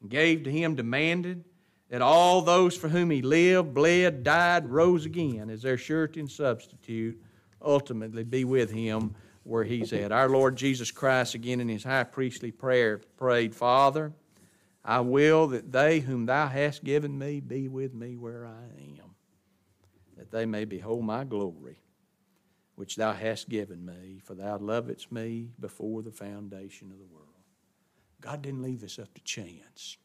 and 0.00 0.10
gave 0.10 0.44
to 0.44 0.50
Him, 0.50 0.74
demanded 0.74 1.44
that 1.90 2.02
all 2.02 2.40
those 2.40 2.76
for 2.76 2.88
whom 2.88 3.10
he 3.10 3.20
lived, 3.20 3.74
bled, 3.74 4.22
died, 4.22 4.68
rose 4.70 5.04
again 5.04 5.50
as 5.50 5.62
their 5.62 5.76
surety 5.76 6.20
and 6.20 6.30
substitute 6.30 7.20
ultimately 7.60 8.24
be 8.24 8.44
with 8.44 8.70
him 8.70 9.14
where 9.42 9.64
he's 9.64 9.92
at. 9.92 10.12
Our 10.12 10.28
Lord 10.28 10.56
Jesus 10.56 10.90
Christ, 10.90 11.34
again 11.34 11.60
in 11.60 11.68
his 11.68 11.84
high 11.84 12.04
priestly 12.04 12.52
prayer, 12.52 13.00
prayed, 13.16 13.54
Father, 13.54 14.12
I 14.84 15.00
will 15.00 15.48
that 15.48 15.72
they 15.72 16.00
whom 16.00 16.26
thou 16.26 16.46
hast 16.46 16.84
given 16.84 17.18
me 17.18 17.40
be 17.40 17.68
with 17.68 17.92
me 17.92 18.16
where 18.16 18.46
I 18.46 18.64
am, 19.00 19.14
that 20.16 20.30
they 20.30 20.46
may 20.46 20.64
behold 20.64 21.04
my 21.04 21.24
glory, 21.24 21.80
which 22.80 22.96
thou 22.96 23.12
hast 23.12 23.48
given 23.48 23.84
me, 23.84 24.20
for 24.24 24.34
thou 24.34 24.56
lovedst 24.56 25.12
me 25.12 25.50
before 25.60 26.02
the 26.02 26.10
foundation 26.10 26.90
of 26.90 26.98
the 26.98 27.04
world. 27.04 27.26
God 28.20 28.42
didn't 28.42 28.62
leave 28.62 28.82
us 28.82 28.98
up 28.98 29.12
to 29.14 29.22
chance 29.22 29.98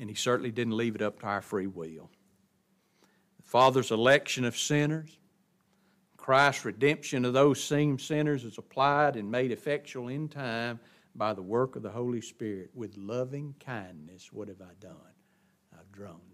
and 0.00 0.08
he 0.08 0.16
certainly 0.16 0.50
didn't 0.50 0.76
leave 0.76 0.94
it 0.94 1.02
up 1.02 1.20
to 1.20 1.26
our 1.26 1.42
free 1.42 1.66
will. 1.66 2.10
The 3.36 3.42
Father's 3.42 3.90
election 3.90 4.44
of 4.44 4.56
sinners, 4.56 5.18
Christ's 6.16 6.64
redemption 6.64 7.24
of 7.24 7.34
those 7.34 7.62
same 7.62 7.98
sinners 7.98 8.44
is 8.44 8.58
applied 8.58 9.16
and 9.16 9.30
made 9.30 9.52
effectual 9.52 10.08
in 10.08 10.28
time 10.28 10.80
by 11.14 11.34
the 11.34 11.42
work 11.42 11.76
of 11.76 11.82
the 11.82 11.90
Holy 11.90 12.20
Spirit. 12.20 12.70
With 12.74 12.96
loving 12.96 13.54
kindness, 13.60 14.32
what 14.32 14.48
have 14.48 14.62
I 14.62 14.72
done? 14.80 14.96
I've 15.78 15.92
drawn. 15.92 16.29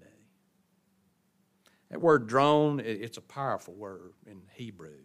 That 1.90 2.00
word 2.00 2.26
drone, 2.26 2.80
it's 2.80 3.16
a 3.16 3.22
powerful 3.22 3.74
word 3.74 4.12
in 4.26 4.42
Hebrew. 4.52 4.98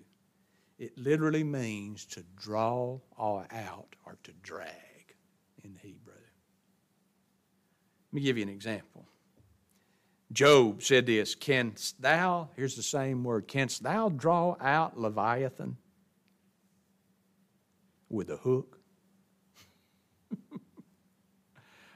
It 0.79 0.97
literally 0.97 1.43
means 1.43 2.05
to 2.07 2.23
draw 2.35 2.99
all 3.17 3.45
out 3.51 3.95
or 4.05 4.17
to 4.23 4.31
drag 4.41 5.15
in 5.63 5.75
Hebrew. 5.75 6.13
Let 8.11 8.13
me 8.13 8.21
give 8.21 8.37
you 8.37 8.43
an 8.43 8.49
example. 8.49 9.05
Job 10.31 10.81
said 10.81 11.05
this 11.05 11.35
Canst 11.35 12.01
thou, 12.01 12.49
here's 12.55 12.75
the 12.75 12.83
same 12.83 13.23
word, 13.23 13.47
canst 13.47 13.83
thou 13.83 14.09
draw 14.09 14.55
out 14.59 14.97
Leviathan 14.99 15.77
with 18.09 18.29
a 18.29 18.37
hook? 18.37 18.79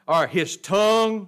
or 0.07 0.27
his 0.27 0.57
tongue 0.57 1.27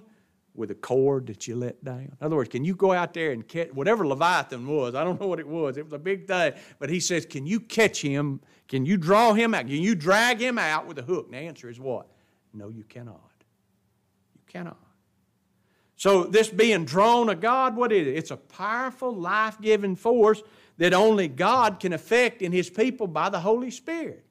with 0.58 0.70
a 0.70 0.74
cord 0.74 1.28
that 1.28 1.46
you 1.46 1.56
let 1.56 1.82
down? 1.82 2.00
In 2.00 2.16
other 2.20 2.36
words, 2.36 2.50
can 2.50 2.64
you 2.64 2.74
go 2.74 2.92
out 2.92 3.14
there 3.14 3.30
and 3.30 3.46
catch 3.46 3.72
whatever 3.72 4.06
Leviathan 4.06 4.66
was? 4.66 4.94
I 4.94 5.04
don't 5.04 5.20
know 5.20 5.28
what 5.28 5.38
it 5.38 5.48
was. 5.48 5.76
It 5.76 5.84
was 5.84 5.92
a 5.92 5.98
big 5.98 6.26
thing. 6.26 6.52
But 6.78 6.90
he 6.90 7.00
says, 7.00 7.24
Can 7.24 7.46
you 7.46 7.60
catch 7.60 8.02
him? 8.02 8.40
Can 8.66 8.84
you 8.84 8.98
draw 8.98 9.32
him 9.32 9.54
out? 9.54 9.66
Can 9.66 9.76
you 9.76 9.94
drag 9.94 10.40
him 10.40 10.58
out 10.58 10.86
with 10.86 10.98
a 10.98 11.02
hook? 11.02 11.26
And 11.26 11.34
the 11.34 11.38
answer 11.38 11.70
is 11.70 11.80
what? 11.80 12.08
No, 12.52 12.68
you 12.68 12.84
cannot. 12.84 13.32
You 14.34 14.42
cannot. 14.46 14.76
So, 15.96 16.24
this 16.24 16.48
being 16.48 16.84
drawn 16.84 17.28
of 17.28 17.40
God, 17.40 17.74
what 17.74 17.90
is 17.90 18.06
it? 18.06 18.16
It's 18.16 18.30
a 18.30 18.36
powerful, 18.36 19.12
life 19.12 19.60
giving 19.60 19.96
force 19.96 20.42
that 20.76 20.94
only 20.94 21.26
God 21.26 21.80
can 21.80 21.92
affect 21.92 22.40
in 22.40 22.52
His 22.52 22.70
people 22.70 23.06
by 23.06 23.30
the 23.30 23.40
Holy 23.40 23.70
Spirit. 23.70 24.24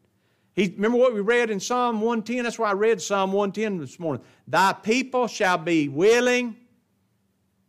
He, 0.57 0.73
remember 0.75 0.97
what 0.97 1.13
we 1.13 1.21
read 1.21 1.51
in 1.51 1.59
Psalm 1.59 2.01
110? 2.01 2.43
That's 2.43 2.57
why 2.57 2.71
I 2.71 2.73
read 2.73 2.99
Psalm 2.99 3.31
110 3.31 3.77
this 3.77 3.99
morning. 3.99 4.25
Thy 4.47 4.73
people 4.73 5.27
shall 5.27 5.59
be 5.59 5.87
willing 5.87 6.55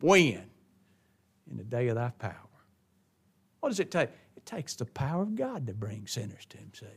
when? 0.01 0.43
In 1.51 1.59
the 1.59 1.65
day 1.65 1.89
of 1.89 1.97
thy 1.97 2.09
power. 2.19 2.35
What 3.61 3.69
does 3.69 3.79
it 3.79 3.91
take? 3.91 4.09
It 4.37 4.47
takes 4.47 4.75
the 4.75 4.87
power 4.87 5.21
of 5.21 5.37
God 5.37 5.67
to 5.67 5.75
bring 5.75 6.07
sinners 6.07 6.47
to 6.49 6.57
Himself. 6.57 6.93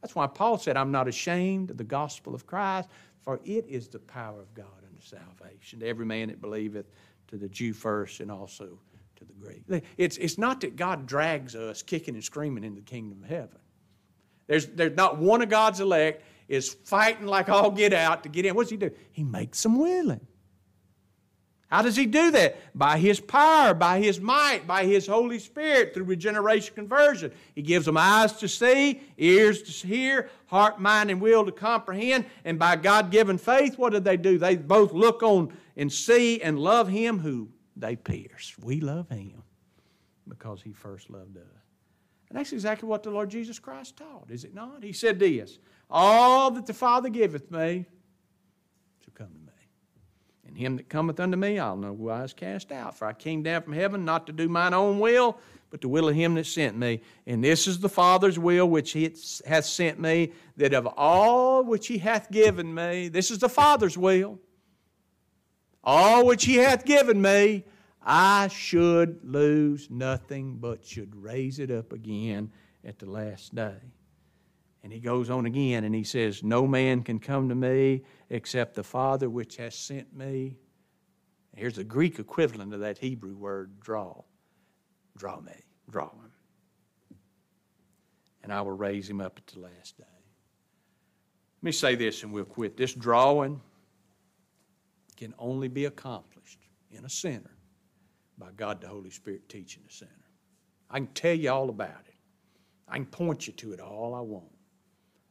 That's 0.00 0.14
why 0.14 0.28
Paul 0.28 0.58
said, 0.58 0.76
I'm 0.76 0.92
not 0.92 1.08
ashamed 1.08 1.72
of 1.72 1.76
the 1.76 1.82
gospel 1.82 2.32
of 2.32 2.46
Christ, 2.46 2.88
for 3.22 3.40
it 3.44 3.66
is 3.66 3.88
the 3.88 3.98
power 3.98 4.40
of 4.40 4.54
God 4.54 4.66
unto 4.88 5.04
salvation 5.04 5.80
to 5.80 5.88
every 5.88 6.06
man 6.06 6.28
that 6.28 6.40
believeth, 6.40 6.86
to 7.26 7.36
the 7.36 7.48
Jew 7.48 7.72
first 7.72 8.20
and 8.20 8.30
also 8.30 8.78
to 9.16 9.24
the 9.24 9.32
Greek. 9.32 9.64
It's, 9.96 10.18
it's 10.18 10.38
not 10.38 10.60
that 10.60 10.76
God 10.76 11.04
drags 11.04 11.56
us 11.56 11.82
kicking 11.82 12.14
and 12.14 12.22
screaming 12.22 12.62
into 12.62 12.80
the 12.80 12.86
kingdom 12.86 13.24
of 13.24 13.28
heaven. 13.28 13.58
There's, 14.46 14.66
there's 14.66 14.96
not 14.96 15.18
one 15.18 15.42
of 15.42 15.48
God's 15.48 15.80
elect 15.80 16.22
is 16.48 16.72
fighting 16.84 17.26
like 17.26 17.48
all 17.48 17.70
get 17.70 17.92
out 17.92 18.22
to 18.22 18.28
get 18.28 18.44
in. 18.46 18.54
What 18.54 18.64
does 18.64 18.70
he 18.70 18.76
do? 18.76 18.90
He 19.12 19.24
makes 19.24 19.62
them 19.62 19.78
willing. 19.78 20.26
How 21.68 21.82
does 21.82 21.96
he 21.96 22.06
do 22.06 22.30
that? 22.30 22.56
By 22.78 22.98
his 22.98 23.18
power, 23.18 23.74
by 23.74 23.98
his 23.98 24.20
might, 24.20 24.68
by 24.68 24.84
his 24.84 25.04
Holy 25.08 25.40
Spirit 25.40 25.92
through 25.92 26.04
regeneration 26.04 26.74
conversion. 26.76 27.32
He 27.56 27.62
gives 27.62 27.86
them 27.86 27.96
eyes 27.96 28.34
to 28.34 28.46
see, 28.46 29.00
ears 29.18 29.62
to 29.62 29.86
hear, 29.86 30.30
heart, 30.46 30.80
mind, 30.80 31.10
and 31.10 31.20
will 31.20 31.44
to 31.44 31.50
comprehend. 31.50 32.26
And 32.44 32.56
by 32.56 32.76
God 32.76 33.10
given 33.10 33.36
faith, 33.36 33.76
what 33.76 33.92
do 33.92 33.98
they 33.98 34.16
do? 34.16 34.38
They 34.38 34.56
both 34.56 34.92
look 34.92 35.24
on 35.24 35.52
and 35.76 35.92
see 35.92 36.40
and 36.40 36.56
love 36.56 36.88
him 36.88 37.18
who 37.18 37.48
they 37.74 37.96
pierce. 37.96 38.54
We 38.62 38.80
love 38.80 39.08
him 39.08 39.42
because 40.28 40.62
he 40.62 40.72
first 40.72 41.10
loved 41.10 41.36
us. 41.36 41.65
And 42.28 42.38
that's 42.38 42.52
exactly 42.52 42.88
what 42.88 43.02
the 43.02 43.10
Lord 43.10 43.30
Jesus 43.30 43.58
Christ 43.58 43.96
taught, 43.96 44.30
is 44.30 44.44
it 44.44 44.54
not? 44.54 44.82
He 44.82 44.92
said 44.92 45.18
this 45.18 45.58
All 45.88 46.50
that 46.52 46.66
the 46.66 46.74
Father 46.74 47.08
giveth 47.08 47.50
me 47.50 47.86
shall 49.00 49.14
come 49.14 49.28
to 49.28 49.40
me. 49.40 49.52
And 50.46 50.56
him 50.56 50.76
that 50.76 50.88
cometh 50.88 51.20
unto 51.20 51.36
me, 51.36 51.58
I'll 51.58 51.76
no 51.76 51.92
wise 51.92 52.32
cast 52.32 52.72
out. 52.72 52.96
For 52.96 53.06
I 53.06 53.12
came 53.12 53.42
down 53.42 53.62
from 53.62 53.72
heaven 53.72 54.04
not 54.04 54.26
to 54.26 54.32
do 54.32 54.48
mine 54.48 54.74
own 54.74 54.98
will, 54.98 55.38
but 55.70 55.80
the 55.80 55.88
will 55.88 56.08
of 56.08 56.14
him 56.14 56.34
that 56.34 56.46
sent 56.46 56.76
me. 56.76 57.00
And 57.26 57.42
this 57.42 57.66
is 57.66 57.78
the 57.78 57.88
Father's 57.88 58.38
will 58.38 58.68
which 58.68 58.92
he 58.92 59.12
hath 59.46 59.64
sent 59.64 60.00
me, 60.00 60.32
that 60.56 60.72
of 60.72 60.86
all 60.86 61.64
which 61.64 61.86
he 61.88 61.98
hath 61.98 62.30
given 62.30 62.72
me, 62.72 63.08
this 63.08 63.30
is 63.30 63.38
the 63.38 63.48
Father's 63.48 63.98
will, 63.98 64.38
all 65.82 66.26
which 66.26 66.44
he 66.44 66.56
hath 66.56 66.84
given 66.84 67.20
me, 67.20 67.64
I 68.08 68.46
should 68.46 69.18
lose 69.24 69.90
nothing, 69.90 70.58
but 70.58 70.86
should 70.86 71.16
raise 71.16 71.58
it 71.58 71.72
up 71.72 71.92
again 71.92 72.52
at 72.84 73.00
the 73.00 73.10
last 73.10 73.52
day. 73.52 73.80
And 74.84 74.92
he 74.92 75.00
goes 75.00 75.28
on 75.28 75.44
again 75.44 75.82
and 75.82 75.92
he 75.92 76.04
says, 76.04 76.44
No 76.44 76.68
man 76.68 77.02
can 77.02 77.18
come 77.18 77.48
to 77.48 77.56
me 77.56 78.04
except 78.30 78.74
the 78.74 78.84
Father 78.84 79.28
which 79.28 79.56
has 79.56 79.74
sent 79.74 80.16
me. 80.16 80.54
Here's 81.56 81.74
the 81.74 81.82
Greek 81.82 82.20
equivalent 82.20 82.72
of 82.72 82.78
that 82.78 82.96
Hebrew 82.96 83.34
word, 83.34 83.80
draw. 83.80 84.22
Draw 85.16 85.40
me, 85.40 85.64
draw 85.90 86.10
him. 86.10 86.30
And 88.44 88.52
I 88.52 88.60
will 88.60 88.76
raise 88.76 89.10
him 89.10 89.20
up 89.20 89.36
at 89.38 89.52
the 89.52 89.58
last 89.58 89.98
day. 89.98 90.04
Let 90.04 91.64
me 91.64 91.72
say 91.72 91.96
this 91.96 92.22
and 92.22 92.32
we'll 92.32 92.44
quit. 92.44 92.76
This 92.76 92.94
drawing 92.94 93.60
can 95.16 95.34
only 95.40 95.66
be 95.66 95.86
accomplished 95.86 96.60
in 96.92 97.04
a 97.04 97.08
sinner 97.08 97.55
by 98.38 98.48
God 98.56 98.80
the 98.80 98.88
Holy 98.88 99.10
Spirit 99.10 99.48
teaching 99.48 99.82
the 99.86 99.92
sinner. 99.92 100.10
I 100.90 100.98
can 100.98 101.08
tell 101.08 101.34
you 101.34 101.50
all 101.50 101.68
about 101.68 102.04
it. 102.06 102.14
I 102.88 102.94
can 102.94 103.06
point 103.06 103.46
you 103.46 103.52
to 103.54 103.72
it 103.72 103.80
all 103.80 104.14
I 104.14 104.20
want. 104.20 104.46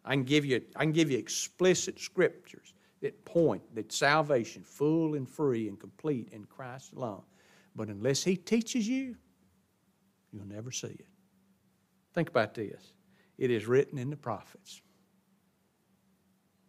I 0.04 0.12
can 0.14 0.24
give 0.24 0.46
you, 0.46 0.62
I 0.76 0.84
can 0.84 0.92
give 0.92 1.10
you 1.10 1.18
explicit 1.18 2.00
scriptures 2.00 2.74
that 3.02 3.24
point 3.26 3.64
that 3.76 3.92
salvation, 3.92 4.64
full 4.64 5.16
and 5.16 5.30
free 5.30 5.68
and 5.68 5.80
complete 5.80 6.30
in 6.32 6.46
Christ 6.46 6.94
alone. 6.94 7.24
But 7.76 7.90
unless 7.90 8.24
He 8.24 8.36
teaches 8.36 8.88
you, 8.88 9.16
you'll 10.32 10.48
never 10.48 10.72
see 10.72 10.88
it. 10.88 11.08
Think 12.14 12.30
about 12.30 12.54
this. 12.54 12.94
It 13.38 13.52
is 13.52 13.68
written 13.68 13.98
in 13.98 14.10
the 14.10 14.16
prophets. 14.16 14.82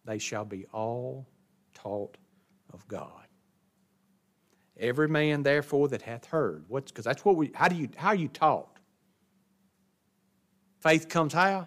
They 0.05 0.19
shall 0.19 0.45
be 0.45 0.67
all 0.73 1.27
taught 1.75 2.17
of 2.73 2.87
God. 2.89 3.26
Every 4.79 5.09
man, 5.09 5.43
therefore, 5.43 5.89
that 5.89 6.03
hath 6.03 6.27
heard. 6.27 6.65
What's 6.69 6.91
because 6.91 7.05
that's 7.05 7.25
what 7.25 7.37
we 7.37 7.51
how 7.55 7.69
do 7.69 7.77
you 7.77 7.89
how 7.97 8.09
are 8.09 8.15
you 8.15 8.29
taught? 8.29 8.79
Faith 10.81 11.09
comes 11.09 11.33
how? 11.33 11.67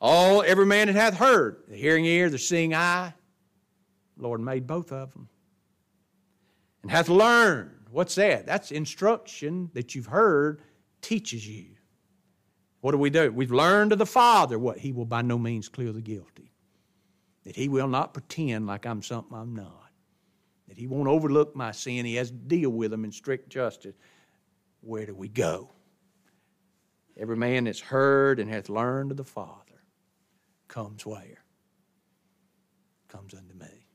All 0.00 0.42
every 0.42 0.66
man 0.66 0.86
that 0.86 0.96
hath 0.96 1.16
heard, 1.16 1.62
the 1.68 1.76
hearing 1.76 2.04
ear, 2.04 2.30
the 2.30 2.38
seeing 2.38 2.74
eye, 2.74 3.14
Lord 4.16 4.40
made 4.40 4.66
both 4.66 4.92
of 4.92 5.12
them. 5.12 5.28
And 6.82 6.90
hath 6.90 7.08
learned. 7.08 7.86
What's 7.90 8.14
that? 8.16 8.46
That's 8.46 8.70
instruction 8.70 9.70
that 9.74 9.94
you've 9.94 10.06
heard 10.06 10.60
teaches 11.00 11.46
you. 11.48 11.66
What 12.80 12.92
do 12.92 12.98
we 12.98 13.10
do? 13.10 13.32
We've 13.32 13.50
learned 13.50 13.92
of 13.92 13.98
the 13.98 14.06
Father 14.06 14.58
what 14.58 14.78
He 14.78 14.92
will 14.92 15.04
by 15.04 15.22
no 15.22 15.38
means 15.38 15.68
clear 15.68 15.92
the 15.92 16.00
guilty. 16.00 16.52
That 17.44 17.56
He 17.56 17.68
will 17.68 17.88
not 17.88 18.12
pretend 18.12 18.66
like 18.66 18.86
I'm 18.86 19.02
something 19.02 19.36
I'm 19.36 19.54
not. 19.54 19.87
That 20.68 20.78
He 20.78 20.86
won't 20.86 21.08
overlook 21.08 21.56
my 21.56 21.72
sin. 21.72 22.04
He 22.04 22.16
has 22.16 22.30
to 22.30 22.36
deal 22.36 22.70
with 22.70 22.90
them 22.90 23.04
in 23.04 23.12
strict 23.12 23.50
justice. 23.50 23.94
Where 24.80 25.06
do 25.06 25.14
we 25.14 25.28
go? 25.28 25.70
Every 27.16 27.36
man 27.36 27.64
that's 27.64 27.80
heard 27.80 28.38
and 28.38 28.48
hath 28.48 28.68
learned 28.68 29.10
of 29.10 29.16
the 29.16 29.24
Father 29.24 29.82
comes 30.68 31.04
where? 31.04 31.42
Comes 33.08 33.34
unto 33.34 33.54
me. 33.54 33.86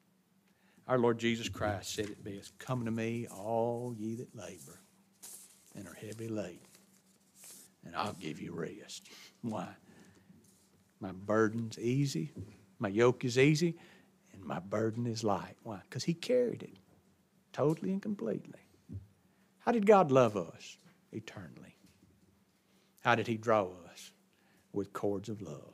Our 0.87 0.97
Lord 0.97 1.19
Jesus 1.19 1.47
Christ 1.47 1.93
said 1.95 2.09
it 2.09 2.23
best 2.23 2.57
Come 2.59 2.83
to 2.85 2.91
me, 2.91 3.27
all 3.27 3.95
ye 3.97 4.15
that 4.15 4.35
labor 4.35 4.81
and 5.75 5.87
are 5.87 5.93
heavy 5.93 6.27
laden, 6.27 6.59
and 7.85 7.95
I'll 7.95 8.13
give 8.13 8.41
you 8.41 8.53
rest. 8.53 9.07
Why? 9.41 9.69
My 10.99 11.11
burden's 11.11 11.79
easy, 11.79 12.31
my 12.79 12.89
yoke 12.89 13.25
is 13.25 13.37
easy, 13.37 13.77
and 14.33 14.43
my 14.43 14.59
burden 14.59 15.05
is 15.05 15.23
light. 15.23 15.55
Why? 15.63 15.79
Because 15.83 16.03
He 16.03 16.13
carried 16.13 16.63
it 16.63 16.77
totally 17.51 17.91
and 17.91 18.01
completely. 18.01 18.59
How 19.59 19.71
did 19.71 19.85
God 19.85 20.11
love 20.11 20.35
us? 20.35 20.77
Eternally. 21.11 21.77
How 23.01 23.15
did 23.15 23.27
He 23.27 23.37
draw 23.37 23.67
us? 23.91 24.11
With 24.73 24.91
cords 24.91 25.29
of 25.29 25.41
love. 25.41 25.73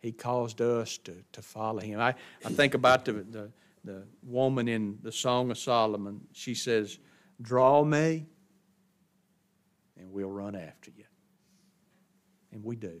He 0.00 0.12
caused 0.12 0.60
us 0.60 0.98
to, 0.98 1.14
to 1.32 1.42
follow 1.42 1.80
him. 1.80 2.00
I, 2.00 2.14
I 2.44 2.50
think 2.50 2.74
about 2.74 3.04
the, 3.04 3.12
the, 3.12 3.50
the 3.84 4.04
woman 4.22 4.68
in 4.68 4.98
the 5.02 5.10
Song 5.10 5.50
of 5.50 5.58
Solomon. 5.58 6.20
She 6.32 6.54
says, 6.54 6.98
Draw 7.40 7.84
me, 7.84 8.26
and 9.96 10.12
we'll 10.12 10.30
run 10.30 10.54
after 10.54 10.90
you. 10.96 11.04
And 12.52 12.64
we 12.64 12.76
do. 12.76 13.00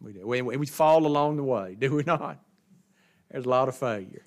We 0.00 0.12
do. 0.12 0.26
We, 0.26 0.42
we 0.42 0.66
fall 0.66 1.06
along 1.06 1.36
the 1.36 1.44
way, 1.44 1.76
do 1.78 1.96
we 1.96 2.02
not? 2.04 2.38
There's 3.32 3.46
a 3.46 3.48
lot 3.48 3.68
of 3.68 3.74
failure. 3.74 4.22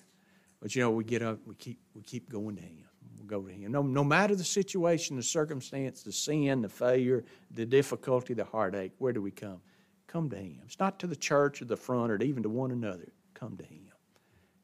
But 0.60 0.74
you 0.74 0.82
know, 0.82 0.90
we 0.90 1.04
get 1.04 1.22
up, 1.22 1.38
we 1.46 1.54
keep, 1.54 1.78
we 1.94 2.02
keep 2.02 2.28
going 2.28 2.56
to 2.56 2.62
Him. 2.62 2.84
We'll 3.16 3.26
go 3.26 3.46
to 3.46 3.52
Him. 3.52 3.72
No, 3.72 3.82
no 3.82 4.02
matter 4.02 4.34
the 4.34 4.44
situation, 4.44 5.16
the 5.16 5.22
circumstance, 5.22 6.02
the 6.02 6.12
sin, 6.12 6.60
the 6.60 6.68
failure, 6.68 7.24
the 7.52 7.64
difficulty, 7.64 8.34
the 8.34 8.44
heartache, 8.44 8.92
where 8.98 9.12
do 9.12 9.22
we 9.22 9.30
come? 9.30 9.60
Come 10.08 10.28
to 10.30 10.36
Him. 10.36 10.60
It's 10.64 10.80
not 10.80 10.98
to 11.00 11.06
the 11.06 11.16
church 11.16 11.62
or 11.62 11.66
the 11.66 11.76
front 11.76 12.10
or 12.10 12.22
even 12.22 12.42
to 12.42 12.48
one 12.48 12.72
another. 12.72 13.12
Come 13.34 13.56
to 13.58 13.64
Him, 13.64 13.92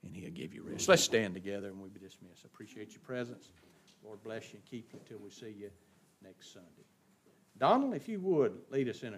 and 0.02 0.16
He'll 0.16 0.30
give 0.30 0.54
you 0.54 0.62
rest. 0.62 0.88
Let's 0.88 1.04
stand 1.04 1.34
together 1.34 1.68
and 1.68 1.78
we'll 1.78 1.90
be 1.90 2.00
dismissed. 2.00 2.44
Appreciate 2.44 2.92
your 2.92 3.02
presence. 3.02 3.50
Lord 4.04 4.22
bless 4.24 4.52
you 4.52 4.56
and 4.58 4.64
keep 4.64 4.92
you 4.92 4.98
until 4.98 5.18
we 5.22 5.30
see 5.30 5.54
you 5.56 5.70
next 6.24 6.52
Sunday. 6.52 6.68
Donald, 7.58 7.94
if 7.94 8.08
you 8.08 8.18
would, 8.20 8.58
lead 8.70 8.88
us 8.88 9.02
in 9.02 9.08
a 9.08 9.10